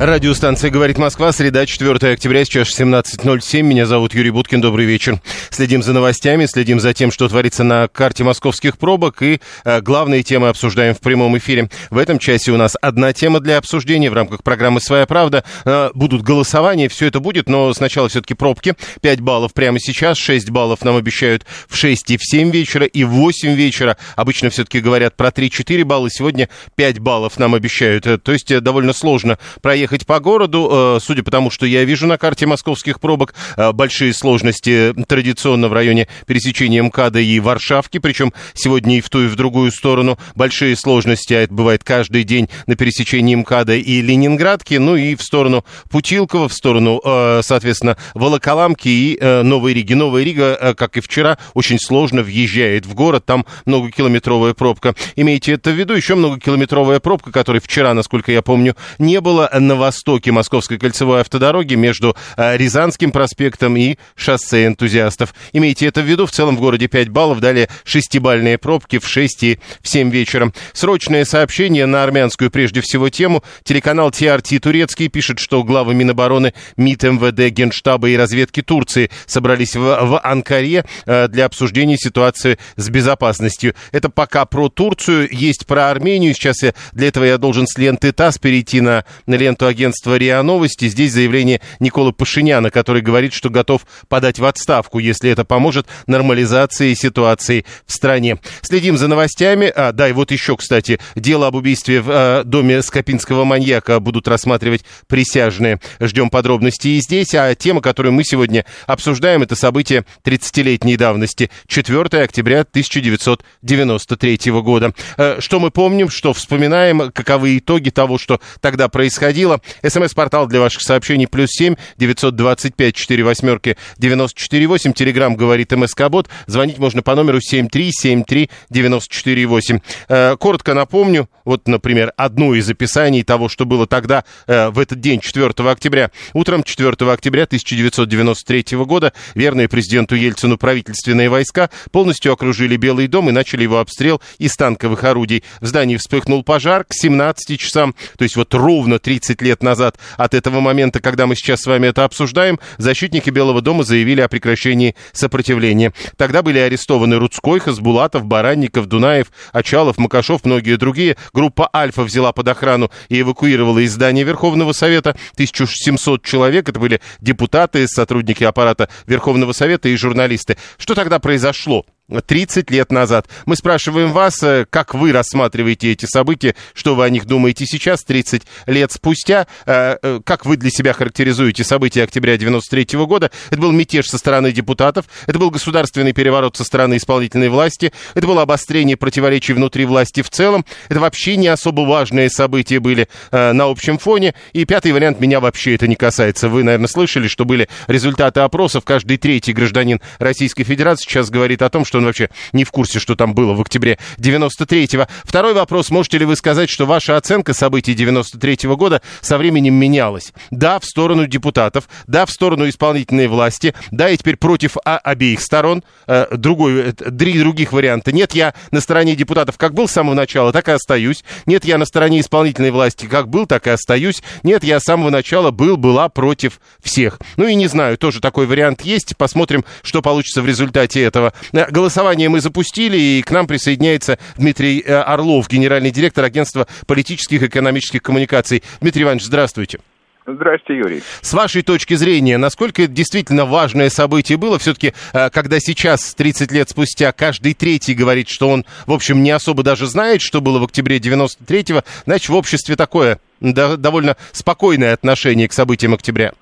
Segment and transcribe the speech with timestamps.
[0.00, 3.60] Радиостанция «Говорит Москва», среда, 4 октября, сейчас 17.07.
[3.60, 5.20] Меня зовут Юрий Буткин, добрый вечер.
[5.50, 10.22] Следим за новостями, следим за тем, что творится на карте московских пробок и э, главные
[10.22, 11.68] темы обсуждаем в прямом эфире.
[11.90, 15.44] В этом часе у нас одна тема для обсуждения в рамках программы «Своя правда».
[15.66, 18.76] Э, будут голосования, все это будет, но сначала все-таки пробки.
[19.02, 23.04] 5 баллов прямо сейчас, 6 баллов нам обещают в 6 и в 7 вечера, и
[23.04, 23.98] в 8 вечера.
[24.16, 28.06] Обычно все-таки говорят про 3-4 балла, сегодня 5 баллов нам обещают.
[28.06, 31.84] Э, То есть э, довольно сложно проехать по городу, э, судя по тому, что я
[31.84, 37.98] вижу на карте московских пробок, э, большие сложности традиционно в районе пересечения МКАДа и Варшавки,
[37.98, 40.18] причем сегодня и в ту, и в другую сторону.
[40.34, 45.22] Большие сложности, а это бывает каждый день на пересечении МКАДа и Ленинградки, ну и в
[45.22, 49.94] сторону Путилкова, в сторону, э, соответственно, Волоколамки и Новой Риги.
[49.94, 54.94] Новая Рига, как и вчера, очень сложно въезжает в город, там многокилометровая пробка.
[55.16, 59.76] Имейте это в виду, еще многокилометровая пробка, которой вчера, насколько я помню, не было на
[59.80, 65.34] востоке Московской кольцевой автодороги между э, Рязанским проспектом и шоссе энтузиастов.
[65.52, 69.42] Имейте это в виду, в целом в городе 5 баллов, далее шестибальные пробки в 6
[69.42, 70.52] и в 7 вечера.
[70.72, 73.42] Срочное сообщение на армянскую прежде всего тему.
[73.64, 79.80] Телеканал TRT Турецкий пишет, что главы Минобороны, МИД, МВД, Генштаба и разведки Турции собрались в,
[79.80, 83.74] в Анкаре э, для обсуждения ситуации с безопасностью.
[83.92, 86.34] Это пока про Турцию, есть про Армению.
[86.34, 90.42] Сейчас я, для этого я должен с ленты ТАСС перейти на, на ленту агентства РИА
[90.42, 90.88] Новости.
[90.88, 96.94] Здесь заявление Николы Пашиняна, который говорит, что готов подать в отставку, если это поможет нормализации
[96.94, 98.38] ситуации в стране.
[98.62, 99.72] Следим за новостями.
[99.74, 104.28] А, да, и вот еще, кстати, дело об убийстве в э, доме скопинского маньяка будут
[104.28, 105.80] рассматривать присяжные.
[106.00, 107.34] Ждем подробностей и здесь.
[107.34, 111.50] А тема, которую мы сегодня обсуждаем, это событие 30-летней давности.
[111.66, 114.92] 4 октября 1993 года.
[115.16, 119.49] Э, что мы помним, что вспоминаем, каковы итоги того, что тогда происходило.
[119.86, 124.92] СМС-портал для ваших сообщений плюс семь девятьсот двадцать пять четыре восьмерки девяносто четыре восемь.
[124.92, 126.28] Телеграмм говорит МСК Бот.
[126.46, 129.80] Звонить можно по номеру семь три семь три девяносто четыре восемь.
[130.08, 135.00] Э, Коротко напомню, вот, например, одно из описаний того, что было тогда, э, в этот
[135.00, 136.10] день, 4 октября.
[136.32, 143.32] Утром 4 октября 1993 года верные президенту Ельцину правительственные войска полностью окружили Белый дом и
[143.32, 145.44] начали его обстрел из танковых орудий.
[145.60, 150.34] В здании вспыхнул пожар к 17 часам, то есть вот ровно 30 лет назад от
[150.34, 154.94] этого момента, когда мы сейчас с вами это обсуждаем, защитники Белого дома заявили о прекращении
[155.12, 155.92] сопротивления.
[156.16, 161.16] Тогда были арестованы Рудской, Хасбулатов, Баранников, Дунаев, Очалов, Макашов, многие другие.
[161.32, 166.68] Группа «Альфа» взяла под охрану и эвакуировала из здания Верховного Совета 1700 человек.
[166.68, 170.56] Это были депутаты, сотрудники аппарата Верховного Совета и журналисты.
[170.78, 171.84] Что тогда произошло?
[172.18, 173.28] 30 лет назад.
[173.46, 178.02] Мы спрашиваем вас, э, как вы рассматриваете эти события, что вы о них думаете сейчас,
[178.02, 183.30] 30 лет спустя, э, э, как вы для себя характеризуете события октября 93 года.
[183.50, 188.26] Это был мятеж со стороны депутатов, это был государственный переворот со стороны исполнительной власти, это
[188.26, 193.64] было обострение противоречий внутри власти в целом, это вообще не особо важные события были на
[193.64, 194.34] общем фоне.
[194.52, 196.48] И пятый вариант, меня вообще это не касается.
[196.48, 198.84] Вы, наверное, слышали, что были результаты опросов.
[198.84, 202.98] Каждый третий гражданин Российской Федерации сейчас говорит о том, что он вообще не в курсе,
[202.98, 205.06] что там было в октябре 93-го.
[205.24, 205.90] Второй вопрос.
[205.90, 210.32] Можете ли вы сказать, что ваша оценка событий 93-го года со временем менялась?
[210.50, 215.40] Да, в сторону депутатов, да, в сторону исполнительной власти, да, и теперь против а, обеих
[215.40, 215.82] сторон.
[216.06, 218.12] Э, другой, э, три других варианта.
[218.12, 221.24] Нет, я на стороне депутатов как был с самого начала, так и остаюсь.
[221.46, 224.22] Нет, я на стороне исполнительной власти как был, так и остаюсь.
[224.42, 227.18] Нет, я с самого начала был, была против всех.
[227.36, 229.16] Ну и не знаю, тоже такой вариант есть.
[229.16, 231.32] Посмотрим, что получится в результате этого.
[231.52, 237.42] Э, Голосование мы запустили, и к нам присоединяется Дмитрий э, Орлов, генеральный директор агентства политических
[237.42, 238.62] и экономических коммуникаций.
[238.80, 239.80] Дмитрий Иванович, здравствуйте.
[240.24, 241.02] Здрасте, Юрий.
[241.20, 244.60] С вашей точки зрения, насколько это действительно важное событие было?
[244.60, 249.32] Все-таки, э, когда сейчас, 30 лет спустя, каждый третий говорит, что он, в общем, не
[249.32, 255.48] особо даже знает, что было в октябре 93-го, значит, в обществе такое довольно спокойное отношение
[255.48, 256.34] к событиям октября.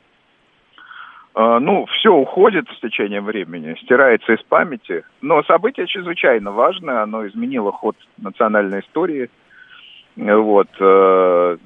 [1.38, 5.05] Э, ну, все уходит с течением времени, стирается из памяти.
[5.20, 9.31] Но событие чрезвычайно важное, оно изменило ход национальной истории.
[10.17, 10.69] Вот.
[10.81, 11.56] Э,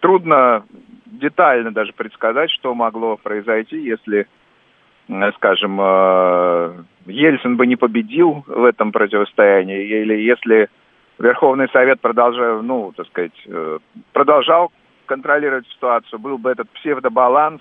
[0.00, 0.64] трудно
[1.04, 4.26] детально даже предсказать, что могло произойти, если,
[5.08, 5.76] э, скажем,
[7.04, 10.70] Ельцин бы не победил в этом противостоянии, или если
[11.18, 13.46] Верховный Совет продолжал, ну, так сказать,
[14.14, 14.72] продолжал
[15.04, 17.60] контролировать ситуацию, был бы этот псевдобаланс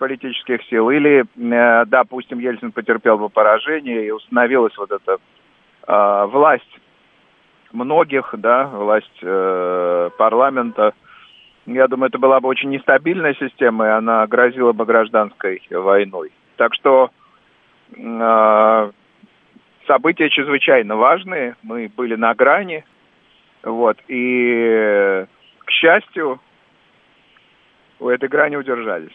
[0.00, 5.18] политических сил, или, э, допустим, Ельцин потерпел бы поражение и установилась вот эта
[5.86, 6.80] э, власть
[7.72, 10.94] многих, да, власть э, парламента.
[11.66, 16.32] Я думаю, это была бы очень нестабильная система, и она грозила бы гражданской войной.
[16.56, 17.10] Так что
[17.94, 18.90] э,
[19.86, 21.56] события чрезвычайно важные.
[21.62, 22.84] Мы были на грани.
[23.62, 23.98] Вот.
[24.08, 25.26] И,
[25.58, 26.40] к счастью,
[27.98, 29.12] у этой грани удержались.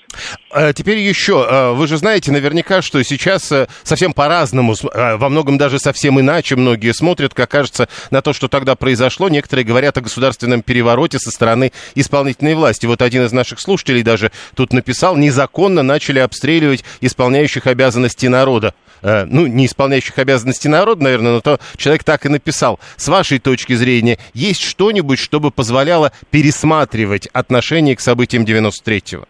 [0.57, 5.27] А теперь еще, а, вы же знаете наверняка, что сейчас э, совсем по-разному, а, во
[5.27, 9.27] многом даже совсем иначе многие смотрят, как кажется, на то, что тогда произошло.
[9.27, 12.85] Некоторые говорят о государственном перевороте со стороны исполнительной власти.
[12.85, 18.73] Вот один из наших слушателей даже тут написал, незаконно начали обстреливать исполняющих обязанности народа.
[19.01, 22.79] Э, ну, не исполняющих обязанности народа, наверное, но то человек так и написал.
[22.95, 29.25] С вашей точки зрения, есть что-нибудь, чтобы позволяло пересматривать отношение к событиям 93-го?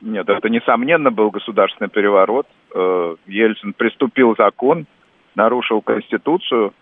[0.00, 2.46] Нет, это, несомненно, был государственный переворот.
[2.74, 4.86] Э, Ельцин приступил закон,
[5.34, 6.72] нарушил Конституцию.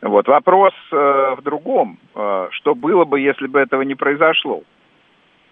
[0.00, 0.26] Вот.
[0.28, 1.98] Вопрос э, в другом.
[2.14, 4.62] Э, что было бы, если бы этого не произошло?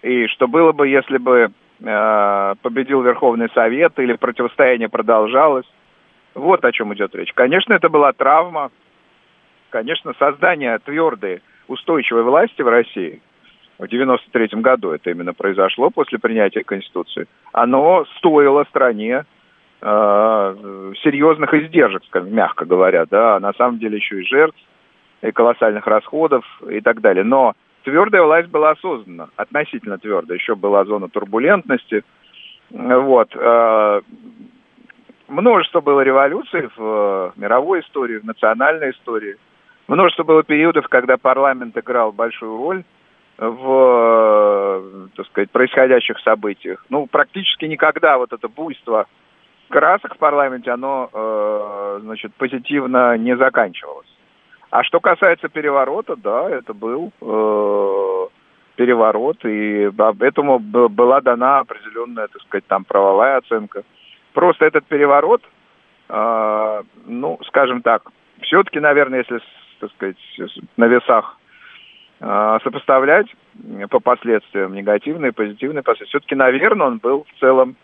[0.01, 5.65] И что было бы, если бы победил Верховный Совет или противостояние продолжалось?
[6.33, 7.33] Вот о чем идет речь.
[7.33, 8.71] Конечно, это была травма.
[9.69, 13.21] Конечно, создание твердой, устойчивой власти в России–
[13.79, 19.25] в 93 году это именно произошло после принятия Конституции, оно стоило стране
[19.81, 24.57] э, серьезных издержек, мягко говоря, да, а на самом деле еще и жертв,
[25.21, 27.23] и колоссальных расходов и так далее.
[27.23, 27.53] Но
[27.83, 32.03] твердая власть была создана, относительно твердая, еще была зона турбулентности.
[32.69, 33.29] Вот.
[33.35, 34.01] Э,
[35.27, 39.37] множество было революций в мировой истории, в национальной истории.
[39.87, 42.83] Множество было периодов, когда парламент играл большую роль
[43.37, 46.85] в, так сказать, происходящих событиях.
[46.89, 49.07] Ну, практически никогда вот это буйство
[49.69, 54.07] красок в парламенте, оно, э, значит, позитивно не заканчивалось.
[54.69, 58.27] А что касается переворота, да, это был э,
[58.75, 63.83] переворот, и этому была дана определенная, так сказать, там правовая оценка.
[64.33, 65.41] Просто этот переворот,
[66.09, 68.03] э, ну, скажем так,
[68.41, 69.39] все-таки, наверное, если,
[69.79, 70.17] так сказать,
[70.77, 71.37] на весах
[72.63, 73.27] сопоставлять
[73.89, 76.19] по последствиям негативные и позитивные последствия.
[76.19, 77.75] Все-таки, наверное, он был в целом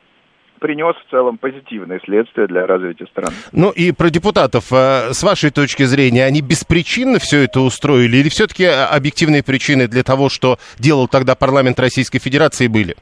[0.59, 3.33] принес в целом позитивные следствия для развития страны.
[3.53, 8.30] Ну и про депутатов, а, с вашей точки зрения, они беспричинно все это устроили или
[8.30, 12.95] все-таки объективные причины для того, что делал тогда парламент Российской Федерации, были?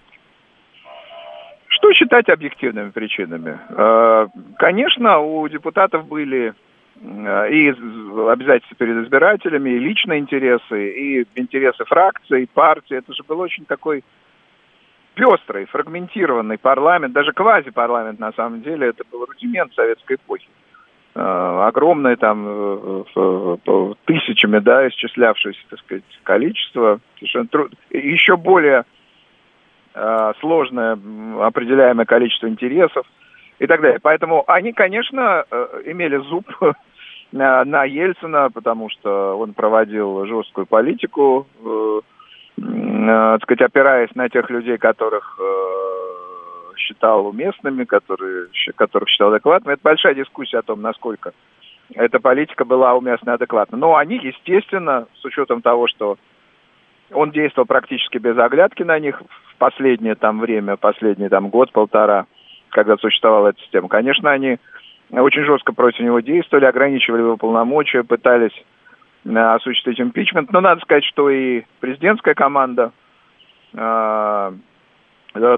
[1.68, 3.60] Что считать объективными причинами?
[4.58, 6.67] Конечно, у депутатов были Э,
[7.02, 12.98] и обязательства перед избирателями, и личные интересы, и интересы фракции, партии.
[12.98, 14.04] Это же был очень такой
[15.18, 20.48] пестрый, фрагментированный парламент, даже квазипарламент на самом деле, это был рудимент советской эпохи.
[21.16, 28.86] Э, огромное там э, тысячами, да, исчислявшееся, так сказать, количество, еще более
[30.40, 30.96] сложное
[31.42, 33.08] определяемое количество интересов
[33.58, 34.00] и так далее.
[34.00, 35.44] Поэтому они, конечно,
[35.86, 36.46] имели зуб
[37.32, 42.02] на, на Ельцина, потому что он проводил жесткую политику, э,
[42.58, 49.74] э, так сказать, опираясь на тех людей, которых э, считал уместными, которые, которых считал адекватными.
[49.74, 51.34] Это большая дискуссия о том, насколько
[51.94, 53.78] эта политика была уместна и адекватна.
[53.78, 56.18] Но они, естественно, с учетом того, что
[57.12, 62.26] он действовал практически без оглядки на них в последнее там время, последний там год-полтора,
[62.70, 64.58] когда существовала эта система, конечно, они
[65.12, 68.52] очень жестко против него действовали, ограничивали его полномочия, пытались
[69.26, 70.52] э, осуществить импичмент.
[70.52, 72.92] Но надо сказать, что и президентская команда
[73.74, 74.52] э,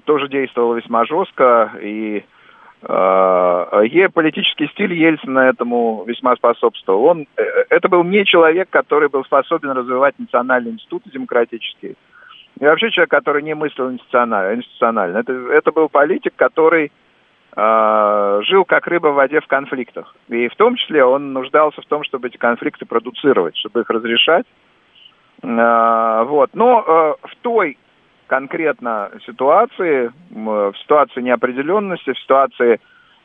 [0.05, 2.23] тоже действовала весьма жестко, и
[2.81, 7.05] э, политический стиль Ельцина этому весьма способствовал.
[7.05, 11.95] Он, э, это был не человек, который был способен развивать национальные институты демократические.
[12.59, 14.55] И вообще человек, который не мыслил институционально.
[14.55, 15.17] институционально.
[15.19, 16.91] Это, это был политик, который э,
[17.55, 20.15] жил как рыба в воде в конфликтах.
[20.27, 24.45] И в том числе он нуждался в том, чтобы эти конфликты продуцировать, чтобы их разрешать.
[25.41, 26.51] Э, вот.
[26.53, 27.77] Но э, в той
[28.27, 32.79] конкретно ситуации, в ситуации неопределенности, в ситуации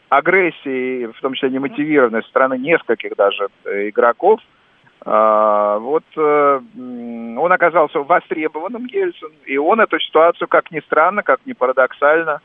[0.09, 4.40] агрессии, в том числе немотивированной стороны нескольких даже э, игроков,
[5.04, 11.52] вот э, он оказался востребованным Ельцин, и он эту ситуацию, как ни странно, как ни
[11.52, 12.40] парадоксально,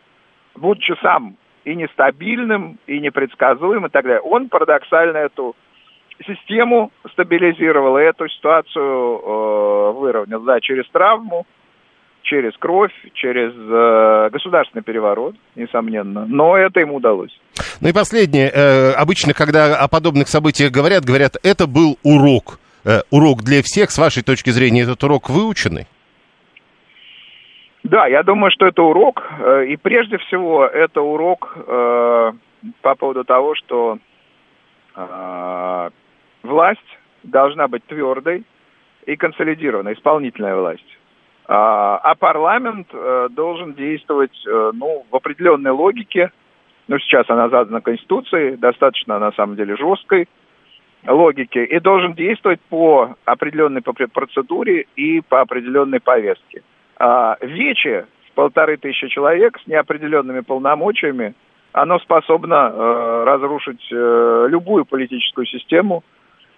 [0.55, 5.55] будучи сам и нестабильным, и непредсказуемым и так далее, он парадоксально эту
[6.25, 11.45] систему стабилизировал, и эту ситуацию э, выровнял, да, через травму,
[12.23, 16.25] через кровь, через э, государственный переворот, несомненно.
[16.27, 17.31] Но это ему удалось.
[17.81, 18.51] Ну и последнее.
[18.53, 22.59] Э, обычно, когда о подобных событиях говорят, говорят, это был урок.
[22.85, 23.91] Э, урок для всех.
[23.91, 25.87] С вашей точки зрения, этот урок выученный?
[27.89, 29.23] Да, я думаю, что это урок.
[29.39, 32.31] Э, и прежде всего, это урок э,
[32.81, 33.97] по поводу того, что
[34.95, 35.89] э,
[36.43, 38.43] власть должна быть твердой
[39.07, 40.99] и консолидированной, исполнительная власть.
[41.47, 46.31] А, а парламент э, должен действовать э, ну, в определенной логике.
[46.87, 50.27] Ну, сейчас она задана Конституцией, достаточно, на самом деле, жесткой
[51.07, 56.61] логике, и должен действовать по определенной процедуре и по определенной повестке.
[56.99, 61.33] А вече с полторы тысячи человек с неопределенными полномочиями,
[61.71, 66.03] оно способно э, разрушить э, любую политическую систему.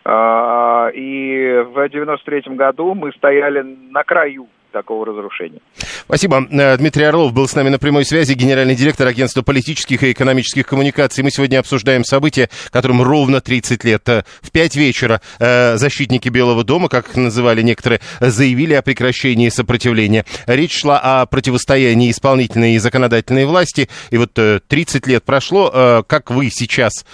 [0.03, 5.59] Э, и в 93 году мы стояли на краю такого разрушения.
[6.05, 6.45] Спасибо.
[6.51, 10.65] Э, Дмитрий Орлов был с нами на прямой связи, генеральный директор агентства политических и экономических
[10.65, 11.23] коммуникаций.
[11.23, 14.07] Мы сегодня обсуждаем события, которым ровно 30 лет.
[14.09, 19.49] Э, в 5 вечера э, защитники Белого дома, как их называли некоторые, заявили о прекращении
[19.49, 20.25] сопротивления.
[20.47, 23.89] Речь шла о противостоянии исполнительной и законодательной власти.
[24.09, 26.03] И вот 30 лет прошло.
[26.07, 27.05] Как вы сейчас,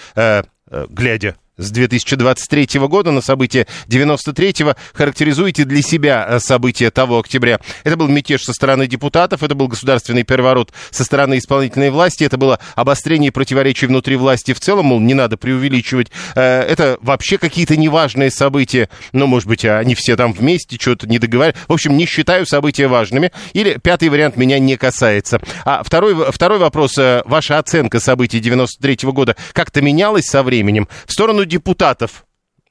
[0.88, 4.76] глядя с 2023 года на события 93-го.
[4.94, 7.60] Характеризуете для себя э, события того октября.
[7.84, 12.38] Это был мятеж со стороны депутатов, это был государственный переворот со стороны исполнительной власти, это
[12.38, 16.10] было обострение противоречий внутри власти в целом, мол, не надо преувеличивать.
[16.34, 21.18] Э, это вообще какие-то неважные события, ну, может быть, они все там вместе, что-то не
[21.18, 21.58] договаривают.
[21.66, 23.32] В общем, не считаю события важными.
[23.52, 25.40] Или пятый вариант меня не касается.
[25.64, 30.88] А второй, второй вопрос, э, ваша оценка событий 93 -го года как-то менялась со временем
[31.06, 32.24] в сторону депутатов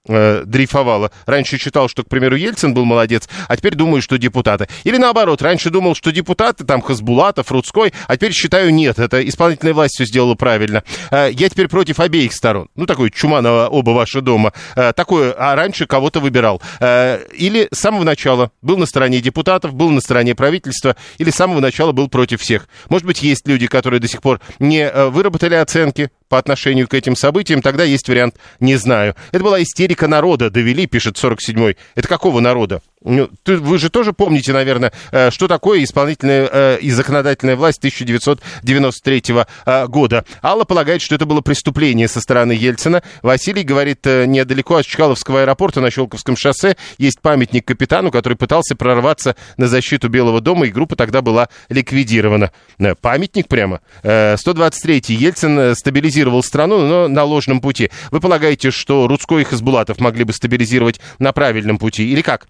[0.07, 1.11] э, дрейфовала.
[1.25, 4.67] Раньше считал, что, к примеру, Ельцин был молодец, а теперь думаю, что депутаты.
[4.83, 9.73] Или наоборот, раньше думал, что депутаты, там, Хасбулатов, Рудской, а теперь считаю, нет, это исполнительная
[9.73, 10.83] власть все сделала правильно.
[11.11, 12.69] Э, я теперь против обеих сторон.
[12.75, 14.53] Ну, такой чума на оба ваши дома.
[14.75, 16.61] Э, такое, а раньше кого-то выбирал.
[16.79, 21.35] Э, или с самого начала был на стороне депутатов, был на стороне правительства, или с
[21.35, 22.67] самого начала был против всех.
[22.89, 27.15] Может быть, есть люди, которые до сих пор не выработали оценки, по отношению к этим
[27.15, 29.15] событиям, тогда есть вариант «не знаю».
[29.31, 31.77] Это была истерика народа, довели, пишет 47-й.
[31.95, 32.81] Это какого народа?
[33.07, 39.23] Ну, вы же тоже помните, наверное, э, что такое исполнительная э, и законодательная власть 1993
[39.65, 40.25] э, года.
[40.43, 43.01] Алла полагает, что это было преступление со стороны Ельцина.
[43.21, 49.37] Василий говорит, недалеко от Чкаловского аэропорта на Щелковском шоссе есть памятник капитану, который пытался прорваться
[49.55, 52.51] на защиту Белого дома, и группа тогда была ликвидирована.
[52.99, 53.79] Памятник прямо.
[54.03, 55.13] 123-й.
[55.13, 57.89] Ельцин стабилизировал страну, но на ложном пути.
[58.11, 62.11] Вы полагаете, что Рудской и Хасбулатов могли бы стабилизировать на правильном пути?
[62.11, 62.47] Или как?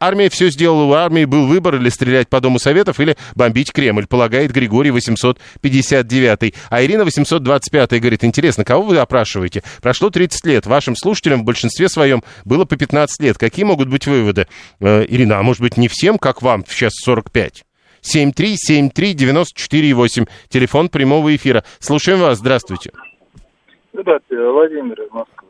[0.00, 4.06] Армия все сделала, у армии был выбор или стрелять по Дому Советов, или бомбить Кремль,
[4.06, 6.54] полагает Григорий 859.
[6.70, 9.62] А Ирина 825 говорит, интересно, кого вы опрашиваете?
[9.82, 13.38] Прошло 30 лет, вашим слушателям в большинстве своем было по 15 лет.
[13.38, 14.46] Какие могут быть выводы?
[14.80, 17.64] Э, Ирина, а может быть не всем, как вам, сейчас 45?
[18.02, 21.64] 7373948, телефон прямого эфира.
[21.80, 22.92] Слушаем вас, здравствуйте.
[23.92, 25.45] Здравствуйте, Владимир из Москвы.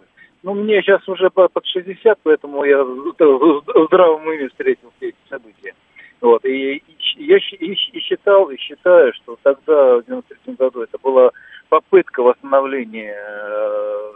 [0.46, 5.74] Ну, мне сейчас уже под 60, поэтому я в здравом уме встретил все эти события.
[6.20, 6.44] Вот.
[6.44, 6.84] И,
[7.16, 11.32] я и, и считал, и считаю, что тогда, в 93 году, это была
[11.68, 14.12] попытка восстановления э,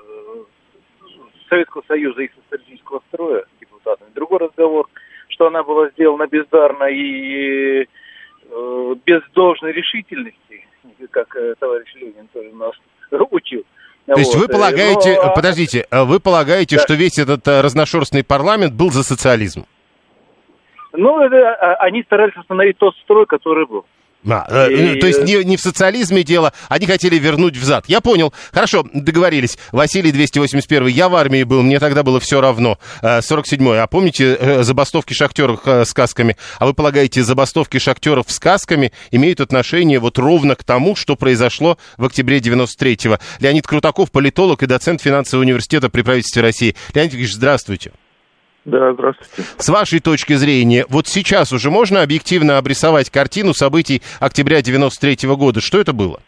[1.48, 4.10] Советского Союза и социалистического строя депутатами.
[4.14, 4.86] Другой разговор,
[5.30, 10.64] что она была сделана бездарно и э, без должной решительности,
[11.10, 12.76] как э, товарищ Ленин тоже нас
[13.32, 13.64] учил.
[14.06, 15.32] То есть вы полагаете, Но...
[15.34, 16.82] подождите, а вы полагаете, да.
[16.82, 19.66] что весь этот э, разношерстный парламент был за социализм?
[20.92, 23.84] Ну, это, а, они старались остановить тот строй, который был.
[24.28, 25.00] А, и...
[25.00, 27.84] То есть не, не в социализме дело, они хотели вернуть взад.
[27.88, 28.34] Я понял.
[28.52, 29.58] Хорошо, договорились.
[29.72, 32.78] Василий 281, я в армии был, мне тогда было все равно.
[33.02, 33.76] 47-й.
[33.76, 36.36] Э, а помните э, забастовки шахтеров э, сказками?
[36.58, 42.04] А вы полагаете, забастовки шахтеров сказками имеют отношение вот ровно к тому, что произошло в
[42.04, 43.18] октябре 93-го?
[43.40, 46.76] Леонид Крутаков, политолог и доцент финансового университета при правительстве России.
[46.94, 47.92] Леонид Ильич, здравствуйте.
[48.64, 49.42] Да, здравствуйте.
[49.56, 55.60] С вашей точки зрения, вот сейчас уже можно объективно обрисовать картину событий октября 93 года?
[55.60, 56.20] Что это было?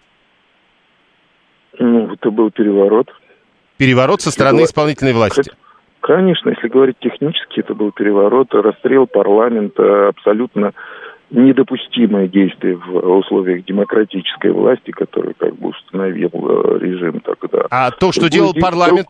[1.78, 3.08] Ну, это был переворот.
[3.76, 5.50] Переворот со стороны Это- исполнительной власти.
[6.00, 10.72] Конечно, если говорить технически, это был переворот, расстрел парламента, абсолютно
[11.30, 17.66] недопустимое действие в условиях демократической власти, который как бы установил э, режим тогда.
[17.70, 19.08] А то, что Другое делал парламент...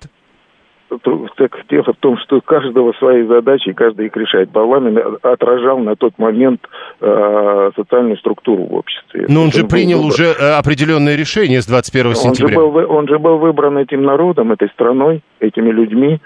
[1.37, 4.51] Так дело в том, что каждого свои задачи, и каждый их решает.
[4.51, 6.61] Парламент отражал на тот момент
[7.01, 9.27] э, социальную структуру в обществе.
[9.29, 10.13] Но он Это же принял выбор.
[10.13, 12.57] уже э, определенное решение с 21 Он же, сентября.
[12.57, 16.21] был, он же был выбран этим народом, этой страной, этими людьми.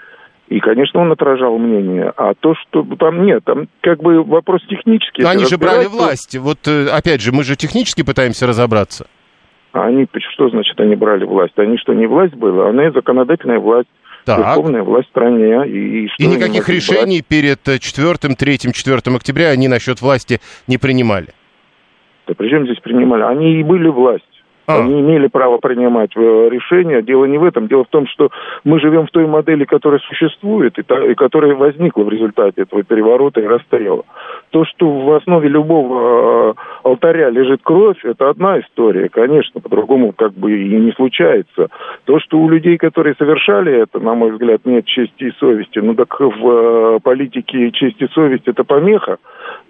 [0.49, 2.13] И, конечно, он отражал мнение.
[2.15, 5.21] А то, что там нет, там как бы вопрос технический.
[5.23, 6.37] Но они же брали то- власть.
[6.37, 9.07] Вот, э, опять же, мы же технически пытаемся разобраться.
[9.73, 11.53] А они, что значит, они брали власть?
[11.57, 12.69] Они что, не власть была?
[12.69, 13.89] Они законодательная власть,
[14.35, 14.39] Так.
[14.39, 15.67] верховная власть в стране.
[15.67, 20.77] И, и что И никаких решений перед 4, 3, 4 октября они насчет власти не
[20.77, 21.27] принимали.
[21.27, 21.35] брать?
[22.27, 23.23] Да при чем здесь принимали?
[23.23, 24.23] Они и были власть.
[24.67, 24.81] А.
[24.81, 27.01] Они имели право принимать э, решения.
[27.01, 27.67] Дело не в этом.
[27.67, 28.31] Дело в том, что
[28.65, 32.83] мы живем в той модели, которая существует и, та- и которая возникла в результате этого
[32.83, 34.03] переворота и расстрела.
[34.49, 40.33] То, что в основе любого э, алтаря лежит кровь, это одна история, конечно, по-другому как
[40.33, 41.69] бы и не случается.
[42.03, 45.95] То, что у людей, которые совершали это, на мой взгляд, нет чести и совести, ну
[45.95, 49.17] так в э, политике честь и совесть это помеха,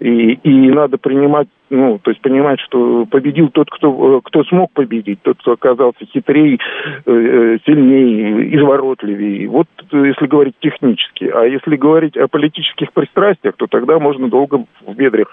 [0.00, 4.72] и, и надо принимать, ну, то есть понимать, что победил тот, кто, э, кто смог
[4.72, 6.58] победить, тот, кто оказался хитрее,
[7.04, 9.48] э, э, сильнее, изворотливее.
[9.48, 11.24] Вот если говорить технически.
[11.24, 15.28] А если говорить о политических пристрастиях, то тогда можно долго в бедрях,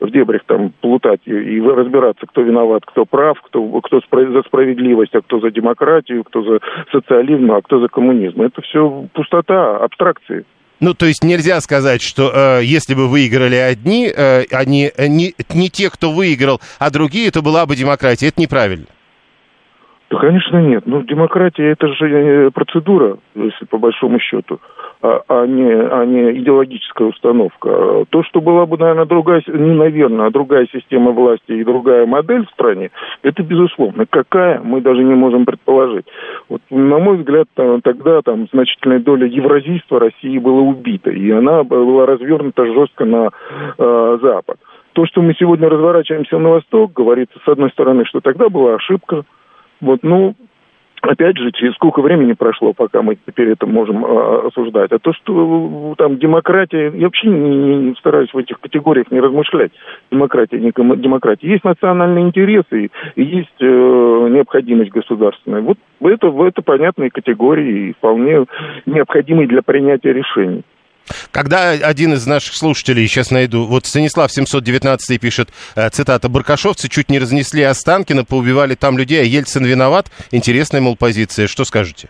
[0.00, 5.14] в дебрях там плутать и, и разбираться, кто виноват, кто прав, кто, кто за справедливость,
[5.14, 6.60] а кто за демократию, кто за
[6.92, 8.42] социализм, а кто за коммунизм.
[8.42, 10.44] Это все пустота, абстракции.
[10.80, 15.34] Ну, то есть нельзя сказать, что э, если бы выиграли одни, э, они э, не,
[15.54, 18.28] не те, кто выиграл, а другие, это была бы демократия.
[18.28, 18.86] Это неправильно.
[20.10, 20.84] Да, конечно, нет.
[20.86, 24.58] Ну, демократия это же э, процедура, если по большому счету,
[25.02, 28.04] а, а, не, а не идеологическая установка.
[28.10, 32.46] То, что была бы, наверное, другая, не наверное, а другая система власти и другая модель
[32.46, 32.90] в стране,
[33.22, 34.04] это безусловно.
[34.08, 36.04] Какая, мы даже не можем предположить.
[36.48, 41.64] Вот, на мой взгляд, та- тогда там значительная доля евразийства России была убита, и она
[41.64, 43.30] была развернута жестко на
[43.78, 44.58] э, Запад.
[44.92, 49.22] То, что мы сегодня разворачиваемся на восток, говорится, с одной стороны, что тогда была ошибка,
[49.80, 50.34] вот, ну,
[51.00, 54.92] опять же, через сколько времени прошло, пока мы теперь это можем э, осуждать.
[54.92, 59.20] А то, что э, там демократия, я вообще не, не- стараюсь в этих категориях не
[59.20, 59.72] размышлять.
[60.10, 61.48] Демократия, не демократия.
[61.48, 65.60] Есть национальные интересы и есть э, необходимость государственная.
[65.60, 68.44] Вот это, это понятные категории и вполне
[68.86, 70.62] необходимые для принятия решений.
[71.30, 77.10] Когда один из наших слушателей, сейчас найду, вот Станислав 719 пишет, э, цитата, «Баркашовцы чуть
[77.10, 80.06] не разнесли Останкино, поубивали там людей, а Ельцин виноват».
[80.30, 81.46] Интересная, мол, позиция.
[81.46, 82.08] Что скажете?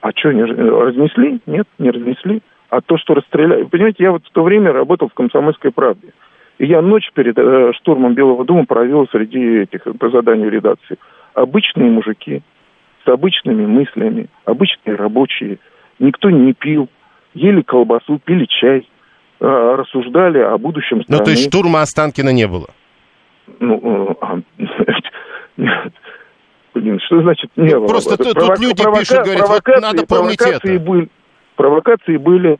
[0.00, 1.40] А что, не раз- разнесли?
[1.46, 2.42] Нет, не разнесли.
[2.70, 3.64] А то, что расстреляли...
[3.64, 6.08] Понимаете, я вот в то время работал в «Комсомольской правде».
[6.58, 10.98] И я ночь перед э, штурмом Белого дома провел среди этих, по заданию редакции.
[11.34, 12.42] Обычные мужики
[13.04, 15.58] с обычными мыслями, обычные рабочие.
[15.98, 16.88] Никто не пил,
[17.34, 18.88] ели колбасу, пили чай,
[19.40, 21.24] э, рассуждали о будущем Ну, страны.
[21.24, 22.68] то есть штурма Останкина не было.
[23.58, 24.38] Ну, э, а.
[26.74, 27.86] Блин, что значит не было?
[27.88, 30.84] просто тут- тут провока- люди провока- пишут, говорят, вот надо помнить провокации это.
[30.84, 31.08] Были,
[31.56, 32.58] провокации были,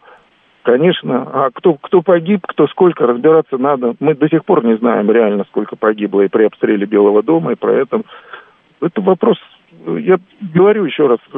[0.62, 1.28] конечно.
[1.32, 3.94] А кто, кто погиб, кто сколько, разбираться надо.
[4.00, 7.54] Мы до сих пор не знаем реально, сколько погибло и при обстреле Белого дома, и
[7.56, 8.02] про это.
[8.82, 9.36] Это вопрос,
[9.86, 11.36] я говорю еще раз, э,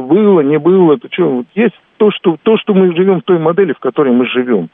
[0.00, 3.38] было, не было, это что, вот есть то что, то, что мы живем в той
[3.38, 4.70] модели, в которой мы живем.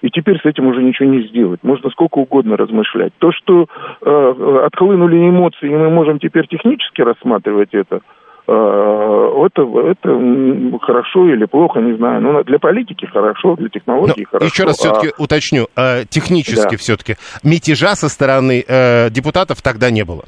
[0.00, 1.60] И теперь с этим уже ничего не сделать.
[1.62, 3.12] Можно сколько угодно размышлять.
[3.18, 3.66] То, что
[4.00, 8.00] э, отхлынули эмоции, и мы можем теперь технически рассматривать это,
[8.48, 12.22] э, это, это хорошо или плохо, не знаю.
[12.22, 14.46] Но для политики хорошо, для Но технологий хорошо.
[14.46, 16.78] еще раз а- все-таки уточню, э, технически Да.
[16.78, 20.24] все-таки, мятежа со стороны э, депутатов тогда не было.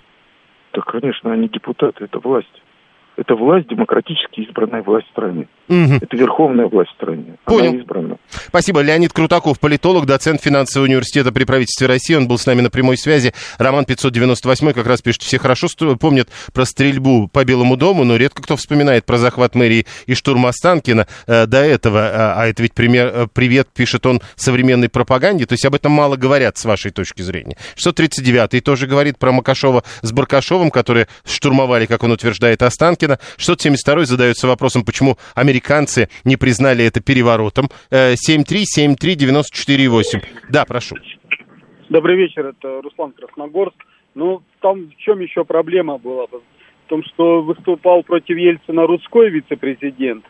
[0.74, 2.62] Да, конечно, они депутаты, это власть.
[3.16, 5.46] Это власть, демократически избранная власть в стране.
[5.72, 5.96] Мгм.
[6.02, 7.36] Это верховная власть в стране.
[7.44, 7.70] Понял.
[7.70, 8.16] Она избрана.
[8.48, 8.80] Спасибо.
[8.80, 12.14] Леонид Крутаков, политолог, доцент финансового университета при правительстве России.
[12.14, 13.32] Он был с нами на прямой связи.
[13.58, 18.42] Роман 598 как раз пишет, все хорошо помнят про стрельбу по Белому дому, но редко
[18.42, 22.00] кто вспоминает про захват мэрии и штурм Останкина э, до этого.
[22.00, 25.46] А, а это ведь пример, э, привет, пишет он, современной пропаганде.
[25.46, 27.56] То есть об этом мало говорят с вашей точки зрения.
[27.76, 32.92] 639-й тоже говорит про Макашова с Баркашовым, которые штурмовали, как он утверждает, Останкино.
[32.92, 33.18] Останкино.
[33.36, 35.18] 672 задается вопросом, почему
[35.62, 37.68] американцы не признали это переворотом.
[37.90, 40.22] 7373948.
[40.50, 40.96] Да, прошу.
[41.88, 43.76] Добрый вечер, это Руслан Красногорск.
[44.14, 46.26] Ну, там в чем еще проблема была?
[46.26, 46.40] В
[46.88, 50.24] том, что выступал против Ельцина Рудской вице-президент,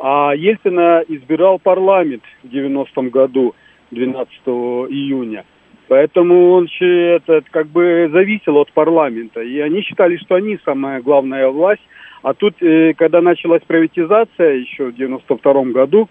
[0.00, 3.54] а Ельцина избирал парламент в 90-м году,
[3.90, 5.44] 12 июня.
[5.88, 9.40] Поэтому он этот, как бы зависел от парламента.
[9.40, 11.80] И они считали, что они самая главная власть.
[12.22, 16.08] А тут, э, когда началась приватизация еще в 92 году,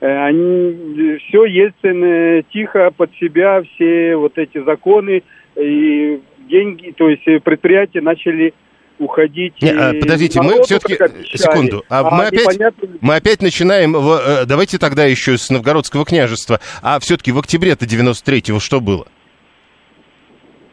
[0.00, 5.22] э, они все Ельцин э, тихо под себя все вот эти законы
[5.56, 8.52] и деньги, то есть предприятия начали
[8.98, 9.54] уходить.
[9.60, 10.96] Не, а, подождите, мы все-таки
[11.36, 12.58] секунду, а, а мы опять
[13.00, 13.92] мы опять начинаем.
[14.46, 16.60] Давайте тогда еще с Новгородского княжества.
[16.82, 19.06] А все-таки в октябре-то 93-го что было?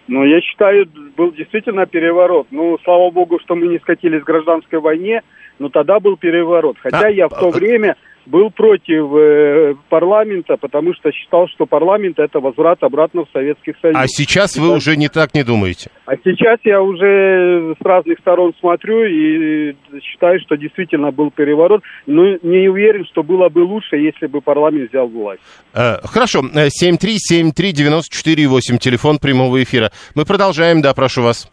[0.07, 2.47] Ну, я считаю, был действительно переворот.
[2.51, 5.21] Ну, слава богу, что мы не скатились в гражданской войне,
[5.59, 6.77] но тогда был переворот.
[6.79, 7.95] Хотя а, я в то а, время
[8.25, 13.97] был против э, парламента, потому что считал, что парламент это возврат обратно в Советский Союз.
[13.97, 15.89] А сейчас вы уже не так не думаете?
[16.05, 22.37] А сейчас я уже с разных сторон смотрю и считаю, что действительно был переворот, но
[22.41, 25.41] не уверен, что было бы лучше, если бы парламент взял власть.
[25.73, 29.91] Э, хорошо, 7373948, э, телефон прямого эфира.
[30.15, 31.52] Мы продолжаем, да, прошу вас.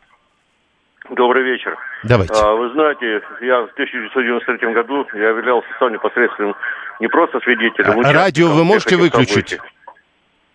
[1.11, 1.77] Добрый вечер.
[2.05, 2.33] Давайте.
[2.35, 6.55] А, вы знаете, я в 1993 году я являлся сам непосредственным
[7.01, 8.01] не просто свидетелем.
[8.01, 9.51] А, радио вы можете выключить?
[9.51, 9.61] Событий,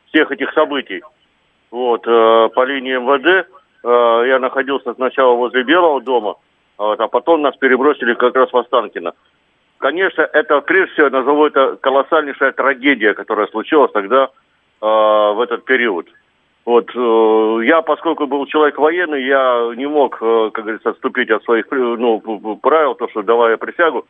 [0.10, 1.02] всех этих событий.
[1.72, 3.50] Вот, э, по линии МВД
[3.84, 6.36] э, я находился сначала возле Белого дома,
[6.78, 9.14] вот, а потом нас перебросили как раз в Останкино.
[9.80, 14.30] Конечно, это, прежде всего, я назову это колоссальнейшая трагедия, которая случилась тогда
[14.82, 16.08] э, в этот период.
[16.66, 21.44] Вот э, я, поскольку был человек военный, я не мог, э, как говорится, отступить от
[21.44, 22.20] своих ну,
[22.62, 24.06] правил, то, что давая присягу.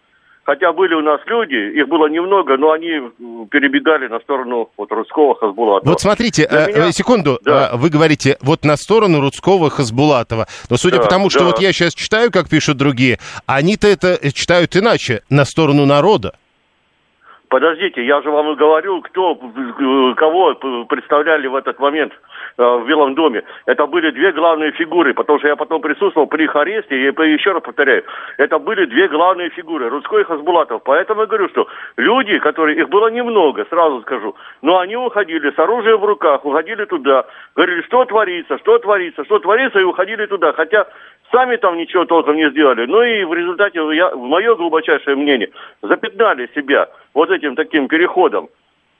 [0.45, 3.01] Хотя были у нас люди, их было немного, но они
[3.49, 5.89] перебегали на сторону вот Рудского Хасбулатова.
[5.89, 6.91] Вот смотрите, Для э, меня...
[6.91, 7.71] секунду, да.
[7.73, 10.45] вы говорите, вот на сторону Рудского Хасбулатова.
[10.69, 11.45] Но судя да, по тому, что да.
[11.47, 16.35] вот я сейчас читаю, как пишут другие, они-то это читают иначе, на сторону народа.
[17.49, 19.35] Подождите, я же вам и говорю, кто,
[20.15, 22.17] кого представляли в этот момент э,
[22.57, 23.43] в Белом доме.
[23.65, 27.51] Это были две главные фигуры, потому что я потом присутствовал при их аресте, и еще
[27.51, 28.03] раз повторяю,
[28.37, 30.83] это были две главные фигуры, Рудской и Хасбулатов.
[30.83, 35.59] Поэтому я говорю, что люди, которые, их было немного, сразу скажу, но они уходили с
[35.59, 40.53] оружием в руках, уходили туда, говорили, что творится, что творится, что творится, и уходили туда.
[40.53, 40.87] Хотя
[41.31, 42.85] сами там ничего толком не сделали.
[42.85, 45.49] Ну и в результате, я, в мое глубочайшее мнение,
[45.81, 48.49] запятнали себя вот этим таким переходом.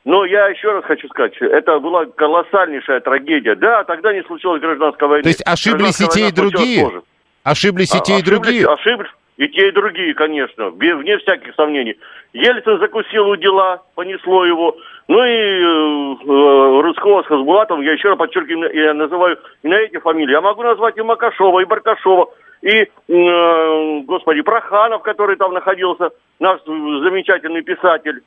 [0.05, 3.55] Но я еще раз хочу сказать, это была колоссальнейшая трагедия.
[3.55, 5.23] Да, тогда не случилось гражданской войны.
[5.23, 7.01] То есть ошиблись и те, и другие?
[7.43, 8.67] Ошиблись и а, те, и другие?
[8.67, 11.97] Ошиблись и те, и другие, конечно, вне всяких сомнений.
[12.33, 14.77] Ельцин закусил у дела, понесло его.
[15.07, 19.75] Ну и э, э, Русского с Хасбулатом, я еще раз подчеркиваю, я называю и на
[19.75, 20.31] эти фамилии.
[20.31, 22.29] Я могу назвать и Макашова, и Баркашова,
[22.61, 28.21] и, э, господи, Проханов, который там находился, наш замечательный писатель.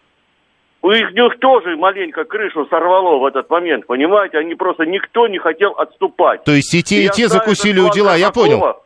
[0.80, 4.38] У них, них тоже маленько крышу сорвало в этот момент, понимаете?
[4.38, 6.44] Они просто, никто не хотел отступать.
[6.44, 8.76] То есть и те, и, и те закусили у дела, я понял.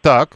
[0.00, 0.30] Так.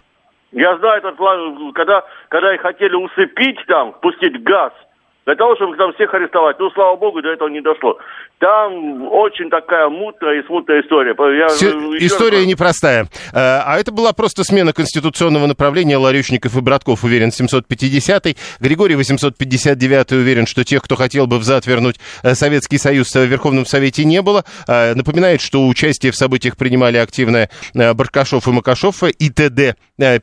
[0.52, 4.72] Я знаю этот план, когда, когда их хотели усыпить там, пустить газ–
[5.26, 6.58] для того, чтобы там всех арестовать.
[6.58, 7.98] Ну, слава богу, до этого не дошло.
[8.40, 11.14] Там очень такая мутная и смутная история.
[11.38, 12.46] Я, Все, история раз...
[12.46, 13.04] непростая.
[13.32, 18.36] Э, а это была просто смена конституционного направления Ларючников и Братков, уверен, 750-й.
[18.60, 23.66] Григорий 859-й уверен, что тех, кто хотел бы взад вернуть э, Советский Союз в Верховном
[23.66, 24.44] Совете не было.
[24.66, 29.74] Э, напоминает, что участие в событиях принимали активно Баркашов и Макашов и т.д.,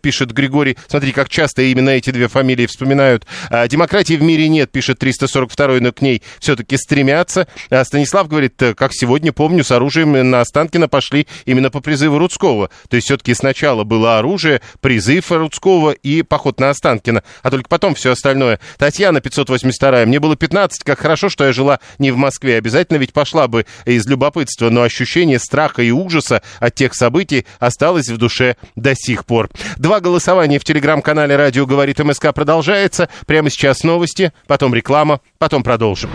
[0.02, 0.76] пишет Григорий.
[0.88, 3.28] Смотрите, как часто именно эти две фамилии вспоминают.
[3.68, 7.48] Демократии в мире нет, пишет 342-й, но к ней все-таки стремятся.
[7.84, 12.18] Станислав Станислав говорит, э, как сегодня помню, с оружием на Останкино пошли именно по призыву
[12.18, 12.70] Рудского.
[12.90, 17.96] То есть все-таки сначала было оружие, призыв Рудского и поход на Останкино, а только потом
[17.96, 18.60] все остальное.
[18.78, 22.58] Татьяна 582 мне было 15, как хорошо, что я жила не в Москве.
[22.58, 28.08] Обязательно ведь пошла бы из любопытства, но ощущение страха и ужаса от тех событий осталось
[28.08, 29.50] в душе до сих пор.
[29.78, 33.10] Два голосования в телеграм-канале «Радио говорит МСК» продолжается.
[33.26, 36.10] Прямо сейчас новости, потом реклама, потом продолжим.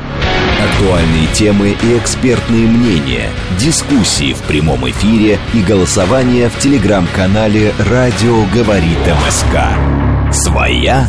[0.62, 8.98] Актуальные темы и экспертные мнения, дискуссии в прямом эфире и голосование в телеграм-канале «Радио говорит
[9.26, 10.32] МСК».
[10.32, 11.06] Своя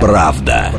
[0.00, 0.72] правда.